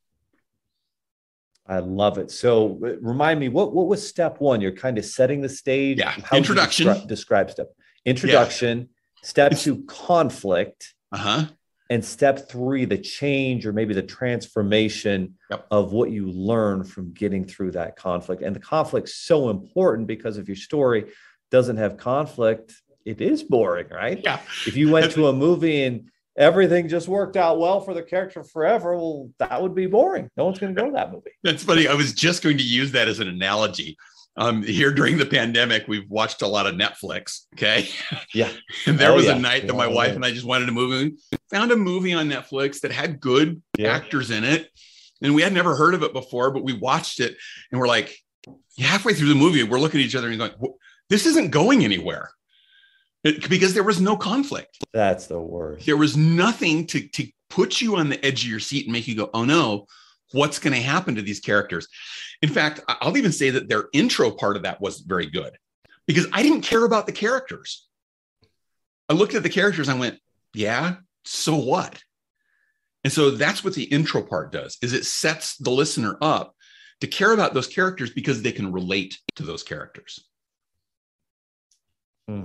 I 1.71 1.79
love 1.79 2.19
it. 2.19 2.33
So 2.33 2.81
uh, 2.85 2.97
remind 3.01 3.39
me, 3.39 3.49
what, 3.49 3.73
what 3.73 3.87
was 3.87 4.07
step 4.07 4.41
one? 4.41 4.61
You're 4.61 4.73
kind 4.73 4.99
of 4.99 5.05
setting 5.05 5.41
the 5.41 5.49
stage. 5.49 5.99
Yeah. 5.99 6.11
How 6.11 6.37
Introduction. 6.37 6.87
Describe, 6.87 7.09
describe 7.09 7.51
step. 7.53 7.69
Introduction. 8.05 8.89
Step 9.23 9.57
two, 9.57 9.85
conflict. 9.85 10.95
Uh 11.13 11.19
huh. 11.19 11.45
And 11.89 12.05
step 12.05 12.49
three, 12.49 12.85
the 12.85 12.99
change 12.99 13.67
or 13.67 13.73
maybe 13.73 13.95
the 13.95 14.03
transformation 14.03 15.37
Yep. 15.51 15.67
of 15.71 15.93
what 15.93 16.11
you 16.11 16.31
learn 16.31 16.85
from 16.85 17.13
getting 17.13 17.45
through 17.45 17.73
that 17.73 17.97
conflict. 17.97 18.43
And 18.43 18.55
the 18.55 18.61
conflict's 18.61 19.15
so 19.15 19.51
important 19.51 20.07
because 20.07 20.39
if 20.39 20.47
your 20.49 20.57
story 20.57 21.07
doesn't 21.51 21.77
have 21.77 21.97
conflict, 21.97 22.73
it 23.05 23.21
is 23.21 23.43
boring, 23.43 23.89
right? 23.91 24.21
Yeah. 24.23 24.39
If 24.67 24.77
you 24.77 24.91
went 24.91 25.11
to 25.13 25.27
a 25.33 25.33
movie 25.33 25.83
and 25.85 26.11
everything 26.41 26.89
just 26.89 27.07
worked 27.07 27.37
out 27.37 27.59
well 27.61 27.81
for 27.81 27.95
the 27.95 28.03
character 28.03 28.43
forever, 28.43 28.97
well, 28.97 29.31
that 29.39 29.61
would 29.63 29.75
be 29.75 29.87
boring. 29.87 30.29
No 30.37 30.47
one's 30.47 30.59
going 30.59 30.75
to 30.75 30.81
go 30.81 30.87
to 30.89 30.93
that 30.95 31.13
movie. 31.13 31.31
That's 31.45 31.63
funny. 31.63 31.87
I 31.87 31.95
was 31.95 32.13
just 32.13 32.43
going 32.43 32.57
to 32.59 32.65
use 32.65 32.91
that 32.93 33.07
as 33.09 33.21
an 33.21 33.29
analogy. 33.29 33.97
Um, 34.37 34.63
here 34.63 34.93
during 34.93 35.19
the 35.19 35.27
pandemic, 35.27 35.87
we've 35.87 36.09
watched 36.09 36.41
a 36.43 36.47
lot 36.47 36.67
of 36.67 36.75
Netflix. 36.75 37.43
Okay. 37.55 37.89
Yeah. 38.35 38.49
And 38.87 38.97
there 38.99 39.11
Oh, 39.11 39.17
was 39.17 39.27
yeah. 39.27 39.35
a 39.37 39.39
night 39.39 39.67
that 39.67 39.75
my 39.75 39.87
Yeah, 39.87 39.95
wife 39.95 40.09
yeah. 40.11 40.15
and 40.15 40.25
I 40.25 40.31
just 40.31 40.47
wanted 40.47 40.69
a 40.69 40.73
movie. 40.73 41.17
Found 41.51 41.73
a 41.73 41.77
movie 41.77 42.13
on 42.15 42.29
Netflix 42.31 42.81
that 42.83 42.93
had 42.93 43.21
good 43.21 43.61
actors 43.85 44.31
in 44.31 44.45
it. 44.45 44.71
And 45.21 45.35
we 45.35 45.43
had 45.43 45.53
never 45.53 45.75
heard 45.77 45.95
of 45.95 46.03
it 46.05 46.13
before, 46.13 46.51
but 46.53 46.63
we 46.65 46.73
watched 46.73 47.19
it 47.21 47.37
and 47.71 47.81
we're 47.81 47.89
like, 47.89 48.17
halfway 48.79 49.13
through 49.15 49.29
the 49.29 49.35
movie, 49.35 49.65
we're 49.65 49.81
looking 49.81 50.01
at 50.01 50.07
each 50.07 50.15
other 50.15 50.29
and 50.29 50.39
going, 50.39 50.53
this 51.11 51.27
isn't 51.27 51.51
going 51.51 51.85
anywhere. 51.85 52.31
It, 53.25 53.49
because 53.49 53.75
there 53.75 53.85
was 53.85 54.01
no 54.01 54.17
conflict. 54.17 54.79
That's 54.93 55.27
the 55.27 55.41
worst. 55.41 55.87
There 55.87 55.97
was 55.97 56.17
nothing 56.17 56.87
to, 56.89 57.07
to 57.09 57.29
put 57.49 57.81
you 57.81 57.97
on 57.97 58.09
the 58.09 58.25
edge 58.25 58.45
of 58.45 58.51
your 58.51 58.61
seat 58.61 58.87
and 58.87 58.93
make 58.93 59.07
you 59.09 59.17
go, 59.17 59.31
oh 59.35 59.45
no, 59.45 59.87
what's 60.33 60.59
going 60.59 60.75
to 60.75 60.81
happen 60.81 61.17
to 61.17 61.23
these 61.23 61.41
characters? 61.41 61.89
In 62.43 62.49
fact, 62.49 62.81
I'll 62.89 63.17
even 63.17 63.33
say 63.33 63.51
that 63.51 63.69
their 63.69 63.89
intro 63.93 64.31
part 64.31 64.57
of 64.57 64.63
that 64.63 64.81
was 64.81 65.01
very 65.01 65.27
good 65.27 65.57
because 66.07 66.27
I 66.33 66.43
didn't 66.43 66.63
care 66.63 66.85
about 66.85 67.07
the 67.07 67.13
characters. 67.13 67.87
I 69.09 69.13
looked 69.13 69.35
at 69.35 69.43
the 69.43 69.49
characters 69.49 69.89
and 69.89 69.97
I 69.97 70.01
went, 70.01 70.19
yeah, 70.55 70.97
so 71.25 71.57
what? 71.57 72.03
And 73.05 73.13
so 73.13 73.31
that's 73.31 73.65
what 73.65 73.75
the 73.75 73.85
intro 73.85 74.23
part 74.23 74.53
does 74.53 74.77
is 74.83 74.93
it 74.93 75.05
sets 75.05 75.57
the 75.57 75.71
listener 75.71 76.17
up 76.21 76.55
to 77.01 77.07
care 77.07 77.33
about 77.33 77.55
those 77.55 77.67
characters 77.67 78.11
because 78.11 78.43
they 78.43 78.53
can 78.53 78.73
relate 78.73 79.19
to 79.37 79.43
those 79.43 79.63
characters. 79.63 80.27
Hmm. 82.29 82.45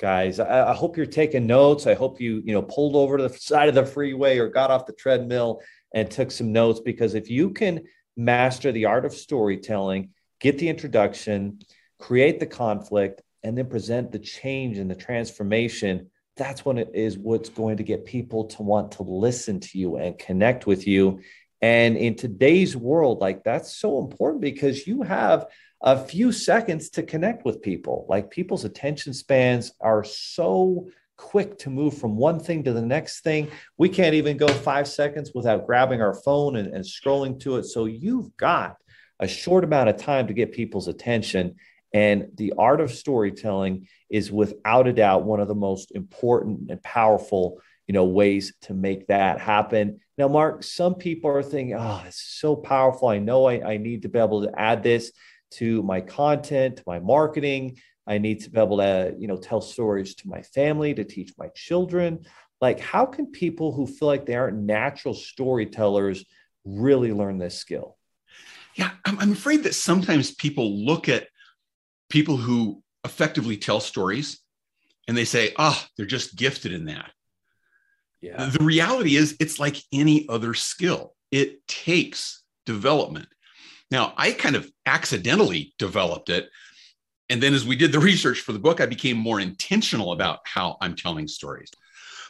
Guys, 0.00 0.40
I, 0.40 0.70
I, 0.70 0.74
hope 0.74 0.96
you're 0.96 1.04
taking 1.04 1.46
notes. 1.46 1.86
I 1.86 1.92
hope 1.92 2.22
you, 2.22 2.42
you 2.42 2.54
know, 2.54 2.62
pulled 2.62 2.96
over 2.96 3.18
to 3.18 3.28
the 3.28 3.38
side 3.38 3.68
of 3.68 3.74
the 3.74 3.84
freeway 3.84 4.38
or 4.38 4.48
got 4.48 4.70
off 4.70 4.86
the 4.86 4.94
treadmill 4.94 5.60
and 5.92 6.10
took 6.10 6.30
some 6.30 6.52
notes 6.52 6.80
because 6.80 7.14
if 7.14 7.28
you 7.28 7.50
can 7.50 7.82
master 8.16 8.72
the 8.72 8.86
art 8.86 9.04
of 9.04 9.12
storytelling, 9.12 10.08
get 10.40 10.56
the 10.56 10.70
introduction, 10.70 11.58
create 11.98 12.40
the 12.40 12.46
conflict, 12.46 13.20
and 13.42 13.58
then 13.58 13.66
present 13.66 14.10
the 14.10 14.18
change 14.18 14.78
and 14.78 14.90
the 14.90 14.94
transformation, 14.94 16.08
that's 16.34 16.64
when 16.64 16.78
it 16.78 16.92
is 16.94 17.18
what's 17.18 17.50
going 17.50 17.76
to 17.76 17.82
get 17.82 18.06
people 18.06 18.44
to 18.44 18.62
want 18.62 18.92
to 18.92 19.02
listen 19.02 19.60
to 19.60 19.78
you 19.78 19.96
and 19.96 20.18
connect 20.18 20.66
with 20.66 20.86
you. 20.86 21.20
And 21.60 21.98
in 21.98 22.14
today's 22.16 22.74
world, 22.74 23.20
like 23.20 23.44
that's 23.44 23.76
so 23.76 23.98
important 23.98 24.40
because 24.40 24.86
you 24.86 25.02
have 25.02 25.48
a 25.82 25.98
few 25.98 26.32
seconds 26.32 26.90
to 26.90 27.02
connect 27.02 27.44
with 27.44 27.62
people. 27.62 28.06
Like 28.08 28.30
people's 28.30 28.64
attention 28.64 29.14
spans 29.14 29.72
are 29.80 30.04
so 30.04 30.88
quick 31.16 31.58
to 31.58 31.70
move 31.70 31.96
from 31.96 32.16
one 32.16 32.40
thing 32.40 32.64
to 32.64 32.72
the 32.72 32.82
next 32.82 33.20
thing. 33.20 33.50
We 33.76 33.88
can't 33.88 34.14
even 34.14 34.36
go 34.36 34.48
five 34.48 34.88
seconds 34.88 35.32
without 35.34 35.66
grabbing 35.66 36.00
our 36.00 36.14
phone 36.14 36.56
and, 36.56 36.72
and 36.72 36.84
scrolling 36.84 37.40
to 37.40 37.56
it. 37.56 37.64
So 37.64 37.84
you've 37.84 38.36
got 38.36 38.76
a 39.18 39.28
short 39.28 39.64
amount 39.64 39.90
of 39.90 39.98
time 39.98 40.26
to 40.28 40.34
get 40.34 40.52
people's 40.52 40.88
attention. 40.88 41.56
And 41.92 42.28
the 42.34 42.54
art 42.56 42.80
of 42.80 42.90
storytelling 42.90 43.88
is 44.08 44.32
without 44.32 44.86
a 44.86 44.92
doubt 44.92 45.24
one 45.24 45.40
of 45.40 45.48
the 45.48 45.54
most 45.54 45.92
important 45.92 46.70
and 46.70 46.82
powerful 46.82 47.60
you 47.86 47.94
know 47.94 48.04
ways 48.04 48.52
to 48.60 48.72
make 48.72 49.08
that 49.08 49.40
happen 49.40 49.98
now 50.16 50.28
mark 50.28 50.62
some 50.62 50.94
people 50.94 51.28
are 51.28 51.42
thinking 51.42 51.74
oh 51.76 52.00
it's 52.06 52.22
so 52.22 52.54
powerful 52.54 53.08
i 53.08 53.18
know 53.18 53.46
I, 53.46 53.72
I 53.72 53.76
need 53.78 54.02
to 54.02 54.08
be 54.08 54.20
able 54.20 54.42
to 54.42 54.52
add 54.56 54.84
this 54.84 55.10
to 55.52 55.82
my 55.82 56.00
content 56.00 56.78
to 56.78 56.82
my 56.86 57.00
marketing. 57.00 57.78
I 58.06 58.18
need 58.18 58.40
to 58.40 58.50
be 58.50 58.60
able 58.60 58.78
to 58.78 59.14
you 59.18 59.28
know 59.28 59.36
tell 59.36 59.60
stories 59.60 60.14
to 60.16 60.28
my 60.28 60.42
family 60.42 60.94
to 60.94 61.04
teach 61.04 61.32
my 61.38 61.48
children. 61.54 62.26
Like 62.60 62.80
how 62.80 63.06
can 63.06 63.26
people 63.26 63.72
who 63.72 63.86
feel 63.86 64.08
like 64.08 64.26
they 64.26 64.34
aren't 64.34 64.58
natural 64.58 65.14
storytellers 65.14 66.24
really 66.64 67.12
learn 67.12 67.38
this 67.38 67.56
skill? 67.56 67.96
Yeah 68.74 68.90
i'm, 69.04 69.32
afraid 69.32 69.64
that 69.64 69.74
sometimes 69.74 70.30
people 70.34 70.84
look 70.84 71.08
at 71.08 71.26
people 72.08 72.36
who 72.36 72.82
effectively 73.04 73.56
tell 73.56 73.80
stories 73.80 74.40
and 75.08 75.16
they 75.16 75.24
say 75.24 75.52
ah 75.58 75.76
oh, 75.76 75.88
they're 75.96 76.06
just 76.06 76.36
gifted 76.36 76.72
in 76.72 76.84
that. 76.86 77.10
Yeah. 78.20 78.46
The 78.46 78.62
reality 78.62 79.16
is, 79.16 79.36
it's 79.40 79.58
like 79.58 79.76
any 79.92 80.28
other 80.28 80.54
skill, 80.54 81.14
it 81.30 81.66
takes 81.66 82.42
development. 82.66 83.28
Now, 83.90 84.12
I 84.16 84.32
kind 84.32 84.56
of 84.56 84.70
accidentally 84.86 85.74
developed 85.78 86.28
it. 86.28 86.48
And 87.28 87.42
then 87.42 87.54
as 87.54 87.66
we 87.66 87.76
did 87.76 87.92
the 87.92 87.98
research 87.98 88.40
for 88.40 88.52
the 88.52 88.58
book, 88.58 88.80
I 88.80 88.86
became 88.86 89.16
more 89.16 89.40
intentional 89.40 90.12
about 90.12 90.40
how 90.44 90.76
I'm 90.80 90.96
telling 90.96 91.28
stories. 91.28 91.70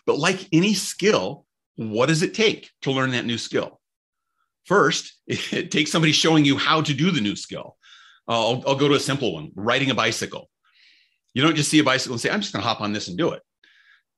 But 0.07 0.19
like 0.19 0.49
any 0.53 0.75
skill, 0.75 1.47
what 1.77 2.07
does 2.07 2.23
it 2.23 2.35
take 2.35 2.71
to 2.83 2.93
learn 2.93 3.11
that 3.13 3.27
new 3.27 3.39
skill? 3.39 3.81
First, 4.67 5.15
it 5.27 5.71
takes 5.71 5.91
somebody 5.91 6.13
showing 6.13 6.45
you 6.45 6.57
how 6.57 6.83
to 6.83 6.95
do 6.95 7.11
the 7.11 7.21
new 7.21 7.37
skill. 7.37 7.77
I'll, 8.29 8.63
I'll 8.67 8.77
go 8.77 8.89
to 8.89 8.95
a 8.95 9.01
simple 9.01 9.35
one 9.35 9.51
riding 9.55 9.91
a 9.91 9.95
bicycle. 9.95 10.49
You 11.35 11.43
don't 11.43 11.57
just 11.57 11.71
see 11.71 11.79
a 11.79 11.85
bicycle 11.85 12.15
and 12.15 12.21
say, 12.21 12.31
I'm 12.31 12.41
just 12.41 12.53
going 12.53 12.63
to 12.63 12.69
hop 12.69 12.81
on 12.81 12.93
this 12.93 13.09
and 13.09 13.17
do 13.17 13.31
it 13.31 13.43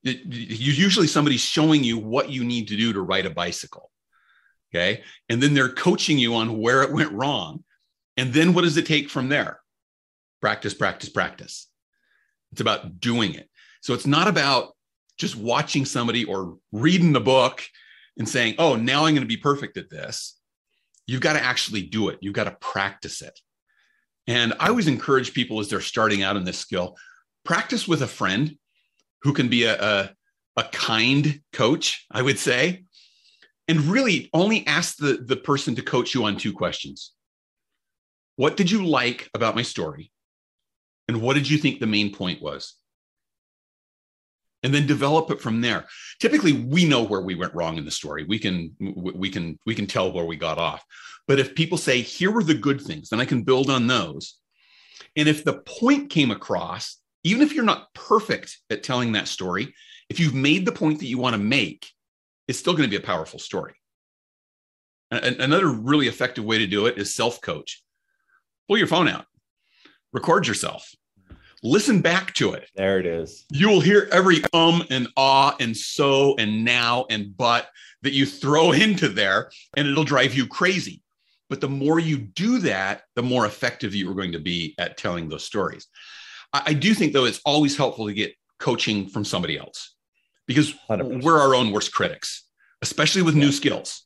it, 0.05 0.21
usually 0.27 1.07
somebody's 1.07 1.41
showing 1.41 1.85
you 1.85 1.99
what 1.99 2.31
you 2.31 2.45
need 2.45 2.69
to 2.69 2.77
do 2.77 2.93
to 2.93 3.03
ride 3.03 3.27
a 3.27 3.31
bicycle 3.31 3.91
okay? 4.75 5.03
And 5.29 5.43
then 5.43 5.55
they're 5.55 5.69
coaching 5.69 6.19
you 6.19 6.35
on 6.35 6.59
where 6.59 6.83
it 6.83 6.93
went 6.93 7.13
wrong. 7.13 7.65
And 8.17 8.33
then 8.33 8.55
what 8.55 8.63
does 8.63 8.77
it 8.77 8.87
take 8.87 9.09
from 9.09 9.29
there? 9.29 9.61
Practice 10.41 10.75
practice 10.75 11.09
practice. 11.09 11.69
It's 12.53 12.61
about 12.61 13.01
doing 13.01 13.35
it. 13.35 13.49
So 13.81 13.95
it's 13.95 14.07
not 14.07 14.29
about 14.29 14.77
just 15.19 15.37
watching 15.37 15.85
somebody 15.85 16.25
or 16.25 16.57
reading 16.73 17.13
the 17.13 17.21
book 17.21 17.63
and 18.19 18.29
saying 18.29 18.55
oh 18.59 18.77
now 18.77 19.05
i'm 19.05 19.15
going 19.15 19.23
to 19.23 19.27
be 19.27 19.37
perfect 19.37 19.77
at 19.77 19.91
this. 19.91 20.39
You've 21.07 21.21
got 21.21 21.35
to 21.35 21.43
actually 21.43 21.83
do 21.83 22.09
it. 22.09 22.19
You've 22.21 22.35
got 22.35 22.45
to 22.45 22.57
practice 22.61 23.23
it. 23.23 23.39
And 24.27 24.55
i 24.61 24.69
always 24.69 24.89
encourage 24.89 25.35
people 25.35 25.61
as 25.61 25.69
they're 25.69 25.81
starting 25.81 26.23
out 26.23 26.37
in 26.37 26.45
this 26.45 26.59
skill 26.59 26.97
practice 27.45 27.89
with 27.89 28.03
a 28.03 28.07
friend 28.07 28.57
who 29.23 29.33
can 29.33 29.49
be 29.49 29.65
a, 29.65 29.81
a, 29.81 30.11
a 30.57 30.65
kind 30.65 31.41
coach, 31.53 32.07
I 32.11 32.23
would 32.23 32.39
say, 32.39 32.85
and 33.69 33.81
really 33.81 34.29
only 34.33 34.67
ask 34.67 34.97
the, 34.97 35.23
the 35.25 35.37
person 35.37 35.75
to 35.77 35.83
coach 35.83 36.15
you 36.15 36.25
on 36.25 36.37
two 36.37 36.53
questions. 36.53 37.13
What 38.37 38.57
did 38.57 38.71
you 38.71 38.85
like 38.85 39.31
about 39.35 39.55
my 39.55 39.63
story? 39.63 40.11
And 41.09 41.21
what 41.21 41.35
did 41.35 41.49
you 41.49 41.59
think 41.59 41.81
the 41.81 41.87
main 41.87 42.13
point 42.15 42.43
was? 42.43 42.75
and 44.65 44.73
then 44.73 44.87
develop 44.87 45.29
it 45.33 45.41
from 45.41 45.61
there 45.61 45.87
typically 46.21 46.53
we 46.53 46.85
know 46.85 47.03
where 47.03 47.23
we 47.23 47.35
went 47.35 47.53
wrong 47.53 47.79
in 47.79 47.85
the 47.85 47.91
story 47.91 48.23
we 48.23 48.39
can 48.39 48.73
we 48.79 49.29
can 49.29 49.59
we 49.67 49.75
can 49.75 49.89
tell 49.89 50.13
where 50.13 50.25
we 50.25 50.37
got 50.37 50.57
off 50.57 50.85
but 51.27 51.41
if 51.41 51.57
people 51.57 51.77
say 51.77 52.01
here 52.01 52.31
were 52.31 52.45
the 52.45 52.55
good 52.55 52.81
things 52.81 53.09
then 53.09 53.19
i 53.19 53.25
can 53.25 53.43
build 53.43 53.69
on 53.69 53.89
those 53.89 54.39
and 55.17 55.29
if 55.29 55.43
the 55.43 55.55
point 55.55 56.11
came 56.11 56.31
across 56.31 57.03
even 57.25 57.43
if 57.43 57.55
you're 57.55 57.65
not 57.65 57.93
perfect 57.95 58.59
at 58.71 58.83
telling 58.83 59.13
that 59.13 59.29
story, 59.29 59.75
if 60.09 60.19
you've 60.19 60.35
made 60.35 60.67
the 60.67 60.73
point 60.73 60.99
that 60.99 61.07
you 61.07 61.19
want 61.19 61.35
to 61.35 61.43
make, 61.43 61.89
it's 62.53 62.59
still 62.59 62.75
going 62.75 62.85
to 62.85 62.91
be 62.91 63.03
a 63.03 63.07
powerful 63.07 63.39
story. 63.39 63.73
Another 65.11 65.69
really 65.69 66.07
effective 66.07 66.45
way 66.45 66.59
to 66.59 66.67
do 66.67 66.85
it 66.85 66.99
is 66.99 67.15
self 67.15 67.41
coach. 67.41 67.83
Pull 68.69 68.77
your 68.77 68.87
phone 68.87 69.09
out, 69.09 69.25
record 70.13 70.47
yourself, 70.47 70.95
listen 71.63 72.03
back 72.03 72.35
to 72.35 72.53
it. 72.53 72.69
There 72.77 72.99
it 72.99 73.07
is. 73.07 73.47
You 73.51 73.71
will 73.71 73.81
hear 73.81 74.07
every 74.13 74.43
um 74.53 74.85
and 74.91 75.09
ah 75.17 75.57
and 75.61 75.75
so 75.75 76.37
and 76.37 76.63
now 76.63 77.07
and 77.09 77.35
but 77.35 77.71
that 78.03 78.13
you 78.13 78.27
throw 78.27 78.73
into 78.85 79.09
there, 79.09 79.51
and 79.75 79.89
it'll 79.89 80.05
drive 80.05 80.35
you 80.35 80.47
crazy. 80.47 81.03
But 81.49 81.63
the 81.63 81.71
more 81.71 82.01
you 82.01 82.19
do 82.19 82.59
that, 82.59 83.05
the 83.17 83.23
more 83.23 83.47
effective 83.47 83.95
you 83.95 84.11
are 84.11 84.15
going 84.15 84.33
to 84.33 84.41
be 84.41 84.75
at 84.77 84.99
telling 84.99 85.31
those 85.31 85.45
stories. 85.45 85.87
I, 86.53 86.75
do 86.75 86.93
think 86.93 87.15
though 87.15 87.25
it's 87.25 87.41
always 87.47 87.79
helpful 87.79 88.09
to 88.09 88.13
get 88.13 88.35
coaching 88.59 89.09
from 89.09 89.25
somebody 89.25 89.57
else 89.57 89.92
because 90.47 90.75
100%. 90.91 91.23
we're 91.23 91.39
our 91.39 91.55
own 91.55 91.73
worst 91.73 91.93
critics, 91.93 92.45
especially 92.83 93.23
with 93.23 93.35
yeah. 93.35 93.45
new 93.45 93.53
skills. 93.53 94.05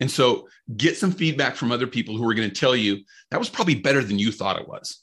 And 0.00 0.10
so 0.10 0.48
get 0.76 0.96
some 0.96 1.12
feedback 1.12 1.56
from 1.56 1.72
other 1.72 1.86
people 1.86 2.16
who 2.16 2.28
are 2.28 2.34
going 2.34 2.48
to 2.48 2.54
tell 2.54 2.74
you 2.74 3.00
that 3.30 3.38
was 3.38 3.48
probably 3.48 3.76
better 3.76 4.02
than 4.02 4.18
you 4.18 4.32
thought 4.32 4.60
it 4.60 4.68
was. 4.68 5.00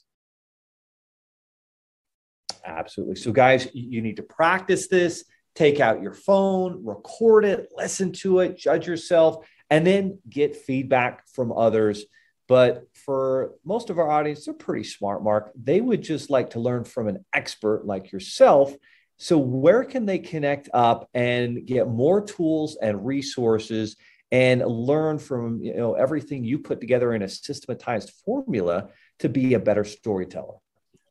Absolutely. 2.64 3.16
So, 3.16 3.32
guys, 3.32 3.68
you 3.72 4.02
need 4.02 4.16
to 4.16 4.22
practice 4.22 4.88
this. 4.88 5.24
Take 5.54 5.80
out 5.80 6.02
your 6.02 6.14
phone, 6.14 6.84
record 6.84 7.44
it, 7.44 7.68
listen 7.76 8.12
to 8.12 8.40
it, 8.40 8.56
judge 8.56 8.86
yourself, 8.86 9.44
and 9.68 9.86
then 9.86 10.18
get 10.28 10.56
feedback 10.56 11.26
from 11.28 11.52
others. 11.52 12.04
But 12.48 12.84
for 12.92 13.52
most 13.64 13.90
of 13.90 13.98
our 13.98 14.10
audience, 14.10 14.44
they're 14.44 14.54
pretty 14.54 14.84
smart, 14.84 15.22
Mark. 15.22 15.52
They 15.54 15.80
would 15.80 16.02
just 16.02 16.30
like 16.30 16.50
to 16.50 16.60
learn 16.60 16.84
from 16.84 17.08
an 17.08 17.24
expert 17.32 17.86
like 17.86 18.12
yourself. 18.12 18.74
So, 19.18 19.36
where 19.38 19.84
can 19.84 20.06
they 20.06 20.18
connect 20.18 20.70
up 20.74 21.08
and 21.14 21.64
get 21.66 21.88
more 21.88 22.24
tools 22.24 22.76
and 22.80 23.06
resources 23.06 23.96
and 24.30 24.64
learn 24.66 25.18
from 25.18 25.62
you 25.62 25.76
know 25.76 25.92
everything 25.94 26.44
you 26.44 26.58
put 26.58 26.80
together 26.80 27.14
in 27.14 27.22
a 27.22 27.28
systematized 27.28 28.10
formula 28.24 28.88
to 29.20 29.28
be 29.28 29.54
a 29.54 29.60
better 29.60 29.84
storyteller? 29.84 30.56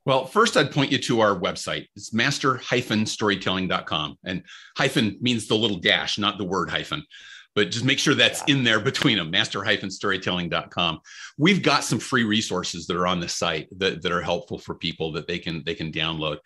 Well, 0.04 0.26
first, 0.26 0.58
I'd 0.58 0.72
point 0.72 0.92
you 0.92 0.98
to 0.98 1.22
our 1.22 1.40
website. 1.40 1.86
It's 1.96 2.12
master-storytelling.com. 2.12 4.18
And 4.26 4.42
hyphen 4.76 5.18
means 5.22 5.48
the 5.48 5.56
little 5.56 5.78
dash, 5.78 6.18
not 6.18 6.40
the 6.40 6.44
word 6.44 6.72
hyphen 6.72 7.04
but 7.56 7.70
just 7.70 7.86
make 7.86 8.00
sure 8.00 8.14
that's 8.14 8.44
in 8.48 8.64
there 8.64 8.80
between 8.80 9.18
them 9.18 9.32
master-storytelling.com 9.32 11.00
we've 11.38 11.62
got 11.62 11.84
some 11.84 12.00
free 12.00 12.24
resources 12.24 12.88
that 12.88 12.96
are 12.96 13.08
on 13.08 13.20
the 13.20 13.30
site 13.30 13.68
that, 13.78 14.02
that 14.02 14.12
are 14.12 14.22
helpful 14.22 14.58
for 14.58 14.76
people 14.76 15.12
that 15.12 15.28
they 15.28 15.40
can 15.40 15.64
they 15.66 15.76
can 15.76 15.92
download 15.92 16.38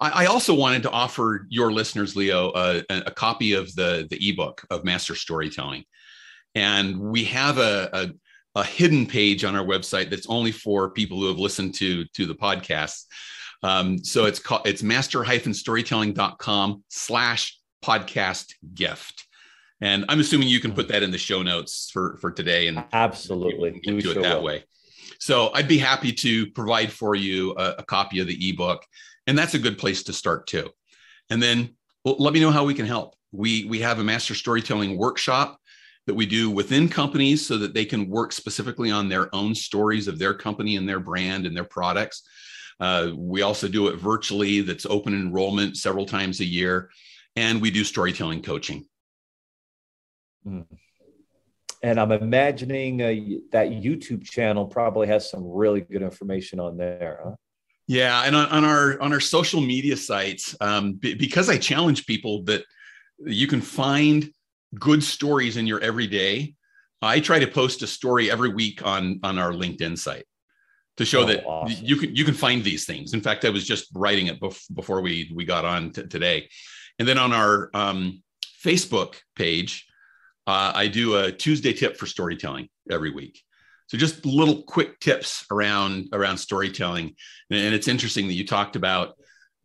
I, 0.00 0.24
I 0.24 0.26
also 0.26 0.54
wanted 0.54 0.82
to 0.84 0.90
offer 0.90 1.46
your 1.48 1.72
listeners 1.72 2.16
leo 2.16 2.52
a, 2.54 2.82
a, 2.90 3.10
copy 3.10 3.52
of 3.52 3.74
the 3.74 4.06
the 4.10 4.28
ebook 4.28 4.64
of 4.70 4.84
master 4.84 5.14
storytelling 5.14 5.84
and 6.54 6.98
we 6.98 7.24
have 7.24 7.58
a, 7.58 7.90
a 7.92 8.10
a 8.56 8.64
hidden 8.64 9.06
page 9.06 9.44
on 9.44 9.56
our 9.56 9.64
website 9.64 10.10
that's 10.10 10.28
only 10.28 10.52
for 10.52 10.90
people 10.90 11.18
who 11.18 11.26
have 11.26 11.38
listened 11.38 11.74
to 11.74 12.04
to 12.14 12.26
the 12.26 12.34
podcast 12.34 13.04
Um, 13.64 14.04
so 14.04 14.26
it's 14.26 14.38
called 14.38 14.66
it's 14.66 14.82
master-storytelling.com 14.82 16.84
slash 16.88 17.58
podcast 17.82 18.52
gift. 18.74 19.26
And 19.80 20.04
I'm 20.08 20.20
assuming 20.20 20.48
you 20.48 20.60
can 20.60 20.72
put 20.72 20.88
that 20.88 21.02
in 21.02 21.10
the 21.10 21.18
show 21.18 21.42
notes 21.42 21.90
for 21.92 22.16
for 22.20 22.30
today 22.30 22.68
and 22.68 22.84
absolutely 22.92 23.80
get 23.80 24.00
to 24.02 24.10
it 24.10 24.22
that 24.22 24.36
will. 24.36 24.44
way. 24.44 24.64
So 25.18 25.50
I'd 25.54 25.68
be 25.68 25.78
happy 25.78 26.12
to 26.12 26.50
provide 26.50 26.92
for 26.92 27.14
you 27.14 27.52
a, 27.52 27.76
a, 27.78 27.82
copy 27.82 28.20
of 28.20 28.26
the 28.26 28.50
ebook, 28.50 28.84
and 29.26 29.36
that's 29.36 29.54
a 29.54 29.58
good 29.58 29.78
place 29.78 30.02
to 30.04 30.12
start 30.12 30.46
too. 30.46 30.70
And 31.30 31.42
then 31.42 31.76
well, 32.04 32.16
let 32.18 32.34
me 32.34 32.40
know 32.40 32.50
how 32.50 32.64
we 32.64 32.74
can 32.74 32.86
help. 32.86 33.14
We 33.32 33.64
we 33.64 33.80
have 33.80 33.98
a 33.98 34.04
master 34.04 34.34
storytelling 34.34 34.96
workshop 34.96 35.58
that 36.06 36.14
we 36.14 36.26
do 36.26 36.50
within 36.50 36.88
companies 36.88 37.46
so 37.46 37.56
that 37.58 37.72
they 37.72 37.84
can 37.84 38.10
work 38.10 38.32
specifically 38.32 38.90
on 38.90 39.08
their 39.08 39.34
own 39.34 39.54
stories 39.54 40.06
of 40.06 40.18
their 40.18 40.34
company 40.34 40.76
and 40.76 40.88
their 40.88 41.00
brand 41.00 41.46
and 41.46 41.56
their 41.56 41.64
products. 41.64 42.22
Uh, 42.78 43.12
we 43.16 43.42
also 43.42 43.68
do 43.68 43.88
it 43.88 43.96
virtually. 43.96 44.60
That's 44.60 44.84
open 44.86 45.14
enrollment 45.14 45.76
several 45.76 46.04
times 46.04 46.40
a 46.40 46.44
year, 46.44 46.90
and 47.36 47.62
we 47.62 47.70
do 47.70 47.84
storytelling 47.84 48.42
coaching. 48.42 48.84
Mm. 50.46 50.66
And 51.82 52.00
I'm 52.00 52.12
imagining 52.12 53.02
uh, 53.02 53.14
that 53.52 53.68
YouTube 53.68 54.24
channel 54.24 54.66
probably 54.66 55.06
has 55.08 55.30
some 55.30 55.46
really 55.46 55.82
good 55.82 56.02
information 56.02 56.58
on 56.58 56.76
there. 56.76 57.20
Huh? 57.22 57.34
Yeah, 57.86 58.22
and 58.22 58.34
on, 58.34 58.46
on, 58.46 58.64
our 58.64 59.00
on 59.00 59.12
our 59.12 59.20
social 59.20 59.60
media 59.60 59.96
sites, 59.96 60.56
um, 60.60 60.94
b- 60.94 61.14
because 61.14 61.50
I 61.50 61.58
challenge 61.58 62.06
people 62.06 62.42
that 62.44 62.64
you 63.18 63.46
can 63.46 63.60
find 63.60 64.30
good 64.78 65.02
stories 65.02 65.56
in 65.56 65.66
your 65.66 65.80
everyday. 65.80 66.54
I 67.02 67.20
try 67.20 67.38
to 67.38 67.46
post 67.46 67.82
a 67.82 67.86
story 67.86 68.30
every 68.30 68.48
week 68.48 68.84
on 68.86 69.20
on 69.22 69.38
our 69.38 69.52
LinkedIn 69.52 69.98
site 69.98 70.24
to 70.96 71.04
show 71.04 71.22
oh, 71.22 71.26
that 71.26 71.44
awesome. 71.44 71.84
you 71.84 71.96
can 71.96 72.16
you 72.16 72.24
can 72.24 72.34
find 72.34 72.64
these 72.64 72.86
things. 72.86 73.12
In 73.12 73.20
fact, 73.20 73.44
I 73.44 73.50
was 73.50 73.66
just 73.66 73.88
writing 73.94 74.28
it 74.28 74.40
bef- 74.40 74.74
before 74.74 75.00
we 75.00 75.30
we 75.34 75.44
got 75.44 75.64
on 75.64 75.90
t- 75.90 76.06
today, 76.06 76.48
and 76.98 77.06
then 77.06 77.18
on 77.18 77.32
our 77.32 77.70
um, 77.74 78.22
Facebook 78.64 79.16
page, 79.36 79.86
uh, 80.46 80.72
I 80.74 80.88
do 80.88 81.16
a 81.16 81.32
Tuesday 81.32 81.72
tip 81.72 81.96
for 81.96 82.06
storytelling 82.06 82.68
every 82.90 83.10
week. 83.10 83.42
So 83.86 83.98
just 83.98 84.24
little 84.24 84.62
quick 84.62 84.98
tips 85.00 85.44
around 85.50 86.08
around 86.12 86.38
storytelling, 86.38 87.14
and 87.50 87.74
it's 87.74 87.88
interesting 87.88 88.28
that 88.28 88.34
you 88.34 88.46
talked 88.46 88.76
about 88.76 89.14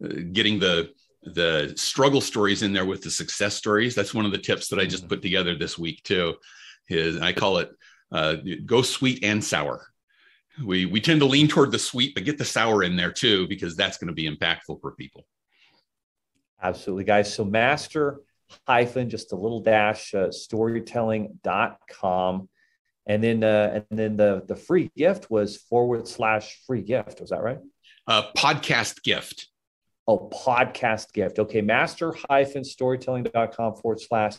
uh, 0.04 0.10
getting 0.32 0.60
the 0.60 0.90
the 1.24 1.74
struggle 1.76 2.22
stories 2.22 2.62
in 2.62 2.74
there 2.74 2.86
with 2.86 3.02
the 3.02 3.12
success 3.12 3.56
stories. 3.56 3.96
That's 3.96 4.14
one 4.14 4.26
of 4.26 4.32
the 4.32 4.38
tips 4.38 4.70
that 4.70 4.80
I 4.80 4.86
just 4.86 5.04
mm-hmm. 5.04 5.10
put 5.10 5.22
together 5.22 5.56
this 5.56 5.78
week 5.78 6.04
too. 6.04 6.36
Is 6.90 7.22
I 7.22 7.34
call 7.34 7.60
it 7.60 7.72
uh, 8.12 8.38
go 8.66 8.82
sweet 8.82 9.24
and 9.24 9.44
sour. 9.44 9.88
We 10.66 10.86
we 10.86 11.00
tend 11.00 11.22
to 11.22 11.26
lean 11.26 11.48
toward 11.48 11.72
the 11.72 11.80
sweet, 11.80 12.14
but 12.14 12.26
get 12.26 12.38
the 12.38 12.46
sour 12.46 12.84
in 12.84 12.98
there 12.98 13.12
too 13.12 13.48
because 13.48 13.76
that's 13.76 13.98
going 13.98 14.10
to 14.10 14.14
be 14.14 14.30
impactful 14.30 14.82
for 14.82 14.92
people. 14.92 15.26
Absolutely, 16.62 17.06
guys. 17.06 17.34
So 17.34 17.46
master 17.46 18.20
hyphen 18.68 19.10
just 19.10 19.32
a 19.32 19.36
little 19.36 19.62
dash 19.62 20.14
uh, 20.14 20.32
storytelling.com 20.32 22.50
and 23.10 23.24
then 23.24 23.44
uh, 23.44 23.72
and 23.90 24.00
then 24.00 24.16
the 24.16 24.44
the 24.48 24.56
free 24.56 24.90
gift 24.96 25.30
was 25.30 25.58
forward 25.58 26.08
slash 26.08 26.60
free 26.66 26.84
gift. 26.84 27.20
Was 27.20 27.32
that 27.32 27.42
right? 27.42 27.58
Uh, 28.08 28.32
podcast 28.38 29.04
gift. 29.04 29.48
Oh 30.08 30.30
podcast 30.30 31.12
gift. 31.12 31.40
Okay 31.40 31.62
master 31.62 32.16
hyphen 32.30 32.64
storytelling.com 32.64 33.76
forward 33.76 34.00
slash 34.00 34.36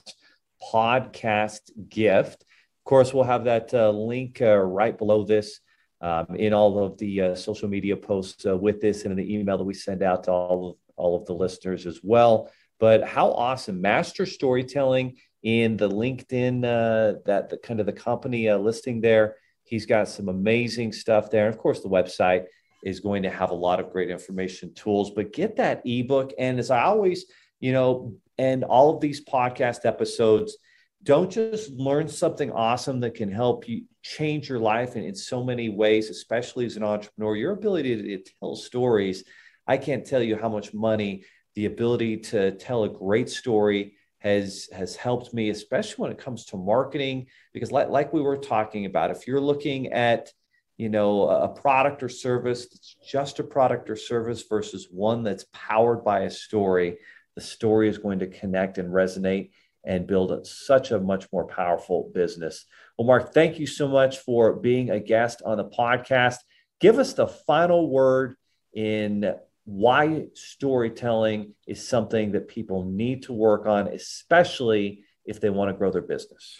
podcast 0.72 1.60
gift. 1.88 2.42
Of 2.42 2.84
course 2.84 3.12
we'll 3.12 3.24
have 3.24 3.44
that 3.44 3.74
uh, 3.74 3.90
link 3.90 4.40
uh, 4.40 4.56
right 4.56 4.96
below 4.96 5.24
this 5.24 5.58
um, 6.00 6.36
in 6.36 6.54
all 6.54 6.78
of 6.78 6.96
the 6.98 7.20
uh, 7.20 7.34
social 7.34 7.68
media 7.68 7.96
posts 7.96 8.46
uh, 8.46 8.56
with 8.56 8.80
this 8.80 9.02
and 9.02 9.10
in 9.10 9.18
the 9.18 9.34
email 9.34 9.58
that 9.58 9.64
we 9.64 9.74
send 9.74 10.04
out 10.04 10.24
to 10.24 10.30
all 10.30 10.70
of 10.70 10.76
all 10.94 11.16
of 11.16 11.26
the 11.26 11.34
listeners 11.34 11.86
as 11.86 12.00
well. 12.04 12.52
But 12.78 13.02
how 13.02 13.32
awesome. 13.32 13.80
Master 13.80 14.26
storytelling 14.26 15.16
in 15.42 15.76
the 15.76 15.88
linkedin 15.88 16.64
uh, 16.64 17.18
that 17.24 17.48
the 17.48 17.56
kind 17.58 17.80
of 17.80 17.86
the 17.86 17.92
company 17.92 18.48
uh, 18.48 18.58
listing 18.58 19.00
there. 19.00 19.36
He's 19.64 19.86
got 19.86 20.08
some 20.08 20.28
amazing 20.28 20.92
stuff 20.92 21.30
there. 21.30 21.46
And 21.46 21.54
of 21.54 21.60
course 21.60 21.80
the 21.80 21.88
website 21.88 22.44
is 22.84 23.00
going 23.00 23.22
to 23.22 23.30
have 23.30 23.50
a 23.50 23.54
lot 23.54 23.78
of 23.78 23.92
great 23.92 24.10
information 24.10 24.72
tools 24.74 25.10
but 25.10 25.32
get 25.32 25.56
that 25.56 25.82
ebook. 25.84 26.32
And 26.38 26.58
as 26.58 26.70
i 26.70 26.82
always 26.82 27.26
you 27.60 27.72
know 27.72 28.14
and 28.38 28.64
all 28.64 28.94
of 28.94 29.00
these 29.00 29.24
podcast 29.24 29.84
episodes 29.84 30.56
don't 31.02 31.30
just 31.30 31.70
learn 31.72 32.08
something 32.08 32.50
awesome 32.52 33.00
that 33.00 33.14
can 33.14 33.30
help 33.30 33.66
you 33.68 33.84
change 34.02 34.48
your 34.48 34.58
life 34.58 34.96
in, 34.96 35.04
in 35.04 35.14
so 35.14 35.42
many 35.42 35.68
ways 35.68 36.10
especially 36.10 36.66
as 36.66 36.76
an 36.76 36.82
entrepreneur. 36.82 37.36
Your 37.36 37.52
ability 37.52 37.96
to, 37.96 38.18
to 38.18 38.32
tell 38.40 38.56
stories 38.56 39.24
i 39.66 39.76
can't 39.76 40.06
tell 40.06 40.22
you 40.22 40.36
how 40.36 40.48
much 40.48 40.74
money 40.74 41.24
the 41.54 41.66
ability 41.66 42.16
to 42.16 42.52
tell 42.52 42.84
a 42.84 42.88
great 42.88 43.28
story 43.28 43.94
has 44.20 44.68
has 44.72 44.96
helped 44.96 45.34
me 45.34 45.50
especially 45.50 46.02
when 46.02 46.12
it 46.12 46.18
comes 46.18 46.44
to 46.44 46.56
marketing 46.56 47.26
because 47.52 47.72
like, 47.72 47.88
like 47.88 48.12
we 48.12 48.22
were 48.22 48.36
talking 48.36 48.86
about 48.86 49.10
if 49.10 49.26
you're 49.26 49.40
looking 49.40 49.92
at 49.92 50.30
you 50.76 50.88
know 50.88 51.28
a 51.28 51.48
product 51.48 52.02
or 52.02 52.08
service 52.08 52.66
that's 52.68 52.96
just 53.06 53.38
a 53.38 53.44
product 53.44 53.90
or 53.90 53.96
service 53.96 54.44
versus 54.48 54.88
one 54.90 55.22
that's 55.22 55.46
powered 55.52 56.04
by 56.04 56.20
a 56.20 56.30
story 56.30 56.96
the 57.34 57.40
story 57.40 57.88
is 57.88 57.98
going 57.98 58.18
to 58.18 58.26
connect 58.26 58.78
and 58.78 58.92
resonate 58.92 59.50
and 59.84 60.06
build 60.06 60.30
a, 60.32 60.44
such 60.44 60.90
a 60.90 61.00
much 61.00 61.26
more 61.32 61.46
powerful 61.46 62.10
business. 62.14 62.66
Well 62.98 63.06
mark 63.06 63.32
thank 63.32 63.58
you 63.58 63.66
so 63.66 63.88
much 63.88 64.18
for 64.18 64.54
being 64.54 64.90
a 64.90 65.00
guest 65.00 65.42
on 65.44 65.56
the 65.56 65.64
podcast. 65.64 66.36
Give 66.80 66.98
us 66.98 67.14
the 67.14 67.26
final 67.26 67.88
word 67.88 68.36
in 68.72 69.34
why 69.70 70.26
storytelling 70.34 71.54
is 71.64 71.86
something 71.86 72.32
that 72.32 72.48
people 72.48 72.84
need 72.84 73.22
to 73.22 73.32
work 73.32 73.66
on, 73.66 73.86
especially 73.86 75.04
if 75.24 75.40
they 75.40 75.48
want 75.48 75.70
to 75.70 75.78
grow 75.78 75.92
their 75.92 76.02
business. 76.02 76.58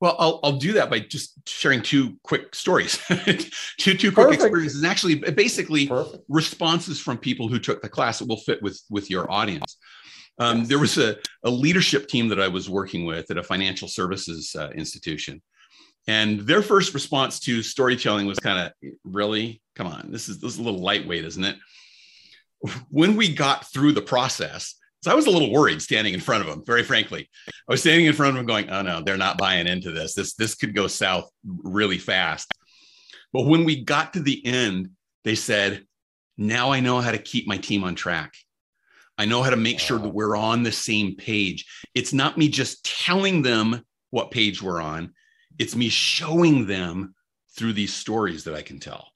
Well, 0.00 0.16
I'll, 0.18 0.40
I'll 0.42 0.56
do 0.56 0.72
that 0.74 0.88
by 0.88 1.00
just 1.00 1.46
sharing 1.46 1.82
two 1.82 2.18
quick 2.22 2.54
stories, 2.54 2.98
two, 3.78 3.94
two 3.94 4.10
quick 4.10 4.26
Perfect. 4.26 4.42
experiences, 4.42 4.82
and 4.82 4.90
actually 4.90 5.16
basically 5.16 5.86
Perfect. 5.86 6.24
responses 6.28 6.98
from 6.98 7.18
people 7.18 7.48
who 7.48 7.58
took 7.58 7.82
the 7.82 7.90
class 7.90 8.18
that 8.20 8.28
will 8.28 8.38
fit 8.38 8.62
with, 8.62 8.80
with 8.88 9.10
your 9.10 9.30
audience. 9.30 9.76
Um, 10.38 10.60
yes. 10.60 10.68
There 10.68 10.78
was 10.78 10.98
a, 10.98 11.16
a 11.44 11.50
leadership 11.50 12.08
team 12.08 12.28
that 12.28 12.40
I 12.40 12.48
was 12.48 12.70
working 12.70 13.04
with 13.04 13.30
at 13.30 13.38
a 13.38 13.42
financial 13.42 13.88
services 13.88 14.54
uh, 14.58 14.70
institution. 14.74 15.42
And 16.06 16.40
their 16.40 16.62
first 16.62 16.94
response 16.94 17.38
to 17.40 17.62
storytelling 17.62 18.26
was 18.26 18.38
kind 18.38 18.58
of, 18.58 18.90
really? 19.04 19.60
Come 19.74 19.88
on, 19.88 20.10
this 20.10 20.28
is, 20.28 20.40
this 20.40 20.52
is 20.52 20.58
a 20.58 20.62
little 20.62 20.80
lightweight, 20.80 21.24
isn't 21.24 21.44
it? 21.44 21.56
When 22.90 23.16
we 23.16 23.34
got 23.34 23.70
through 23.72 23.92
the 23.92 24.02
process, 24.02 24.74
so 25.02 25.10
I 25.12 25.14
was 25.14 25.26
a 25.26 25.30
little 25.30 25.52
worried 25.52 25.82
standing 25.82 26.14
in 26.14 26.20
front 26.20 26.42
of 26.42 26.48
them, 26.48 26.64
very 26.66 26.82
frankly. 26.82 27.28
I 27.48 27.72
was 27.72 27.80
standing 27.80 28.06
in 28.06 28.12
front 28.12 28.30
of 28.30 28.36
them 28.36 28.46
going, 28.46 28.70
oh 28.70 28.82
no, 28.82 29.02
they're 29.02 29.16
not 29.16 29.38
buying 29.38 29.66
into 29.66 29.92
this. 29.92 30.14
This 30.14 30.34
this 30.34 30.54
could 30.54 30.74
go 30.74 30.86
south 30.86 31.30
really 31.44 31.98
fast. 31.98 32.50
But 33.32 33.46
when 33.46 33.64
we 33.64 33.84
got 33.84 34.14
to 34.14 34.20
the 34.20 34.44
end, 34.44 34.90
they 35.24 35.34
said, 35.34 35.84
now 36.38 36.72
I 36.72 36.80
know 36.80 37.00
how 37.00 37.12
to 37.12 37.18
keep 37.18 37.46
my 37.46 37.58
team 37.58 37.84
on 37.84 37.94
track. 37.94 38.34
I 39.18 39.24
know 39.24 39.42
how 39.42 39.50
to 39.50 39.56
make 39.56 39.78
sure 39.78 39.98
that 39.98 40.08
we're 40.08 40.36
on 40.36 40.62
the 40.62 40.72
same 40.72 41.16
page. 41.16 41.66
It's 41.94 42.12
not 42.12 42.36
me 42.36 42.48
just 42.48 42.84
telling 42.84 43.42
them 43.42 43.82
what 44.10 44.30
page 44.30 44.62
we're 44.62 44.80
on, 44.80 45.14
it's 45.58 45.76
me 45.76 45.88
showing 45.88 46.66
them 46.66 47.14
through 47.56 47.72
these 47.72 47.94
stories 47.94 48.44
that 48.44 48.54
I 48.54 48.62
can 48.62 48.78
tell. 48.78 49.08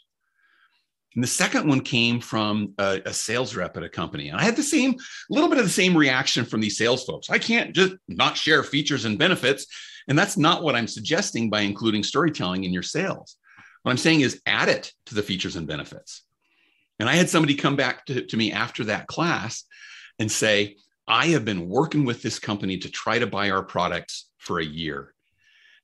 And 1.15 1.25
the 1.25 1.29
second 1.29 1.69
one 1.69 1.81
came 1.81 2.21
from 2.21 2.75
a, 2.79 3.01
a, 3.05 3.13
sales 3.13 3.57
rep 3.57 3.77
at 3.77 3.83
a 3.83 3.89
company. 3.89 4.29
And 4.29 4.39
I 4.39 4.45
had 4.45 4.55
the 4.55 4.63
same, 4.63 4.97
little 5.29 5.49
bit 5.49 5.59
of 5.59 5.65
the 5.65 5.71
same 5.71 5.97
reaction 5.97 6.45
from 6.45 6.61
these 6.61 6.79
sales 6.79 7.05
folks. 7.05 7.31
I 7.31 7.39
can't 7.39 7.75
just 7.75 7.95
not 8.07 8.37
share 8.37 8.63
features 8.63 9.05
and 9.05 9.19
benefits. 9.19 9.67
And 10.07 10.17
that's 10.17 10.37
not 10.37 10.63
what 10.63 10.77
I'm 10.77 10.87
suggesting 10.87 11.51
by 11.51 11.63
including 11.63 12.05
storytelling 12.05 12.65
in 12.65 12.73
your 12.73 12.85
sales. 12.85 13.37
What 13.83 13.91
I'm 13.91 13.99
saying 13.99 14.21
is 14.21 14.41
add 14.47 14.69
it 14.69 14.93
to 15.07 15.15
the 15.15 15.23
features 15.23 15.57
and 15.57 15.67
benefits. 15.67 16.23
And 17.01 17.09
I 17.09 17.17
had 17.17 17.29
somebody 17.29 17.55
come 17.55 17.77
back 17.77 18.07
to, 18.07 18.27
to 18.27 18.37
me 18.37 18.53
after 18.53 18.85
that 18.85 19.07
class 19.09 19.65
and 20.19 20.31
say, 20.31 20.77
I 21.09 21.29
have 21.29 21.45
been 21.45 21.69
working 21.69 22.05
with 22.05 22.23
this 22.23 22.39
company 22.39 22.79
to 22.79 22.91
try 22.91 23.19
to 23.19 23.27
buy 23.27 23.51
our 23.51 23.65
products 23.65 24.29
for 24.39 24.61
a 24.61 24.65
year. 24.65 25.13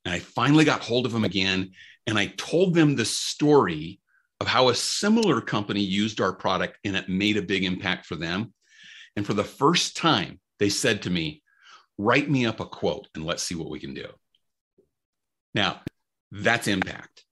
And 0.04 0.14
I 0.14 0.20
finally 0.20 0.64
got 0.64 0.84
hold 0.84 1.04
of 1.04 1.12
them 1.12 1.24
again. 1.24 1.72
And 2.06 2.16
I 2.16 2.26
told 2.26 2.74
them 2.74 2.94
the 2.94 3.04
story 3.04 3.98
of 4.40 4.46
how 4.46 4.68
a 4.68 4.74
similar 4.74 5.40
company 5.40 5.80
used 5.80 6.20
our 6.20 6.32
product 6.32 6.78
and 6.84 6.96
it 6.96 7.08
made 7.08 7.36
a 7.36 7.42
big 7.42 7.64
impact 7.64 8.06
for 8.06 8.16
them. 8.16 8.52
And 9.16 9.26
for 9.26 9.34
the 9.34 9.44
first 9.44 9.96
time, 9.96 10.40
they 10.58 10.68
said 10.68 11.02
to 11.02 11.10
me, 11.10 11.42
Write 11.98 12.28
me 12.28 12.44
up 12.44 12.60
a 12.60 12.66
quote 12.66 13.08
and 13.14 13.24
let's 13.24 13.42
see 13.42 13.54
what 13.54 13.70
we 13.70 13.80
can 13.80 13.94
do. 13.94 14.06
Now, 15.54 15.80
that's 16.30 16.68
impact. 16.68 17.24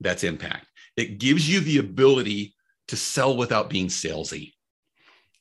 That's 0.00 0.24
impact. 0.24 0.66
It 0.96 1.18
gives 1.18 1.48
you 1.48 1.60
the 1.60 1.78
ability 1.78 2.54
to 2.88 2.96
sell 2.96 3.36
without 3.36 3.70
being 3.70 3.86
salesy. 3.86 4.54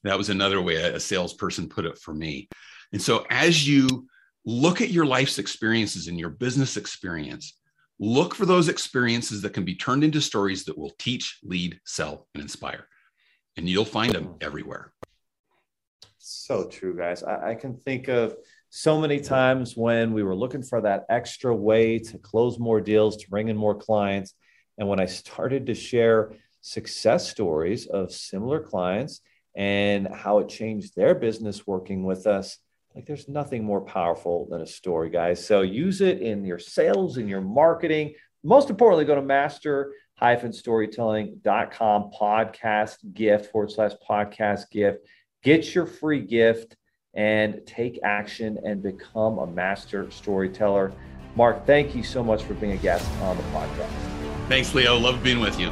That 0.03 0.17
was 0.17 0.29
another 0.29 0.61
way 0.61 0.75
a 0.75 0.99
salesperson 0.99 1.69
put 1.69 1.85
it 1.85 1.97
for 1.97 2.13
me. 2.13 2.49
And 2.93 3.01
so, 3.01 3.25
as 3.29 3.67
you 3.67 4.07
look 4.45 4.81
at 4.81 4.89
your 4.89 5.05
life's 5.05 5.39
experiences 5.39 6.07
and 6.07 6.19
your 6.19 6.29
business 6.29 6.77
experience, 6.77 7.59
Look 8.03 8.33
for 8.33 8.47
those 8.47 8.67
experiences 8.67 9.43
that 9.43 9.53
can 9.53 9.63
be 9.63 9.75
turned 9.75 10.03
into 10.03 10.21
stories 10.21 10.65
that 10.65 10.75
will 10.75 10.89
teach, 10.97 11.37
lead, 11.43 11.79
sell, 11.85 12.27
and 12.33 12.41
inspire. 12.41 12.87
and 13.57 13.69
you'll 13.69 13.85
find 13.85 14.11
them 14.13 14.29
oh. 14.31 14.37
everywhere. 14.41 14.91
So 16.17 16.67
true, 16.67 16.97
guys. 16.97 17.21
I, 17.21 17.51
I 17.51 17.55
can 17.55 17.77
think 17.77 18.07
of 18.07 18.35
so 18.71 18.99
many 18.99 19.19
times 19.19 19.77
when 19.77 20.13
we 20.13 20.23
were 20.23 20.35
looking 20.35 20.63
for 20.63 20.81
that 20.81 21.05
extra 21.09 21.53
way 21.53 21.99
to 21.99 22.17
close 22.17 22.57
more 22.57 22.81
deals, 22.81 23.17
to 23.17 23.29
bring 23.29 23.49
in 23.49 23.57
more 23.57 23.75
clients. 23.75 24.33
And 24.79 24.87
when 24.87 24.99
I 24.99 25.05
started 25.05 25.67
to 25.67 25.75
share 25.75 26.33
success 26.61 27.29
stories 27.29 27.85
of 27.85 28.11
similar 28.11 28.61
clients 28.61 29.21
and 29.55 30.07
how 30.07 30.39
it 30.39 30.49
changed 30.49 30.95
their 30.95 31.13
business 31.13 31.67
working 31.67 32.03
with 32.03 32.25
us, 32.25 32.57
like 32.95 33.05
there's 33.05 33.27
nothing 33.27 33.63
more 33.63 33.81
powerful 33.81 34.47
than 34.49 34.61
a 34.61 34.67
story, 34.67 35.09
guys. 35.09 35.45
So 35.45 35.61
use 35.61 36.01
it 36.01 36.21
in 36.21 36.45
your 36.45 36.59
sales, 36.59 37.17
in 37.17 37.27
your 37.27 37.41
marketing. 37.41 38.13
Most 38.43 38.69
importantly, 38.69 39.05
go 39.05 39.15
to 39.15 39.21
master 39.21 39.93
storytelling.com 40.51 42.11
podcast 42.19 42.97
gift 43.13 43.51
forward 43.51 43.71
slash 43.71 43.93
podcast 44.07 44.69
gift. 44.69 44.99
Get 45.43 45.73
your 45.73 45.87
free 45.87 46.21
gift 46.21 46.75
and 47.13 47.59
take 47.65 47.99
action 48.03 48.59
and 48.63 48.83
become 48.83 49.39
a 49.39 49.47
master 49.47 50.09
storyteller. 50.11 50.93
Mark, 51.35 51.65
thank 51.65 51.95
you 51.95 52.03
so 52.03 52.23
much 52.23 52.43
for 52.43 52.53
being 52.55 52.73
a 52.73 52.77
guest 52.77 53.09
on 53.21 53.37
the 53.37 53.43
podcast. 53.43 53.89
Thanks, 54.47 54.75
Leo. 54.75 54.97
Love 54.97 55.23
being 55.23 55.39
with 55.39 55.59
you. 55.59 55.71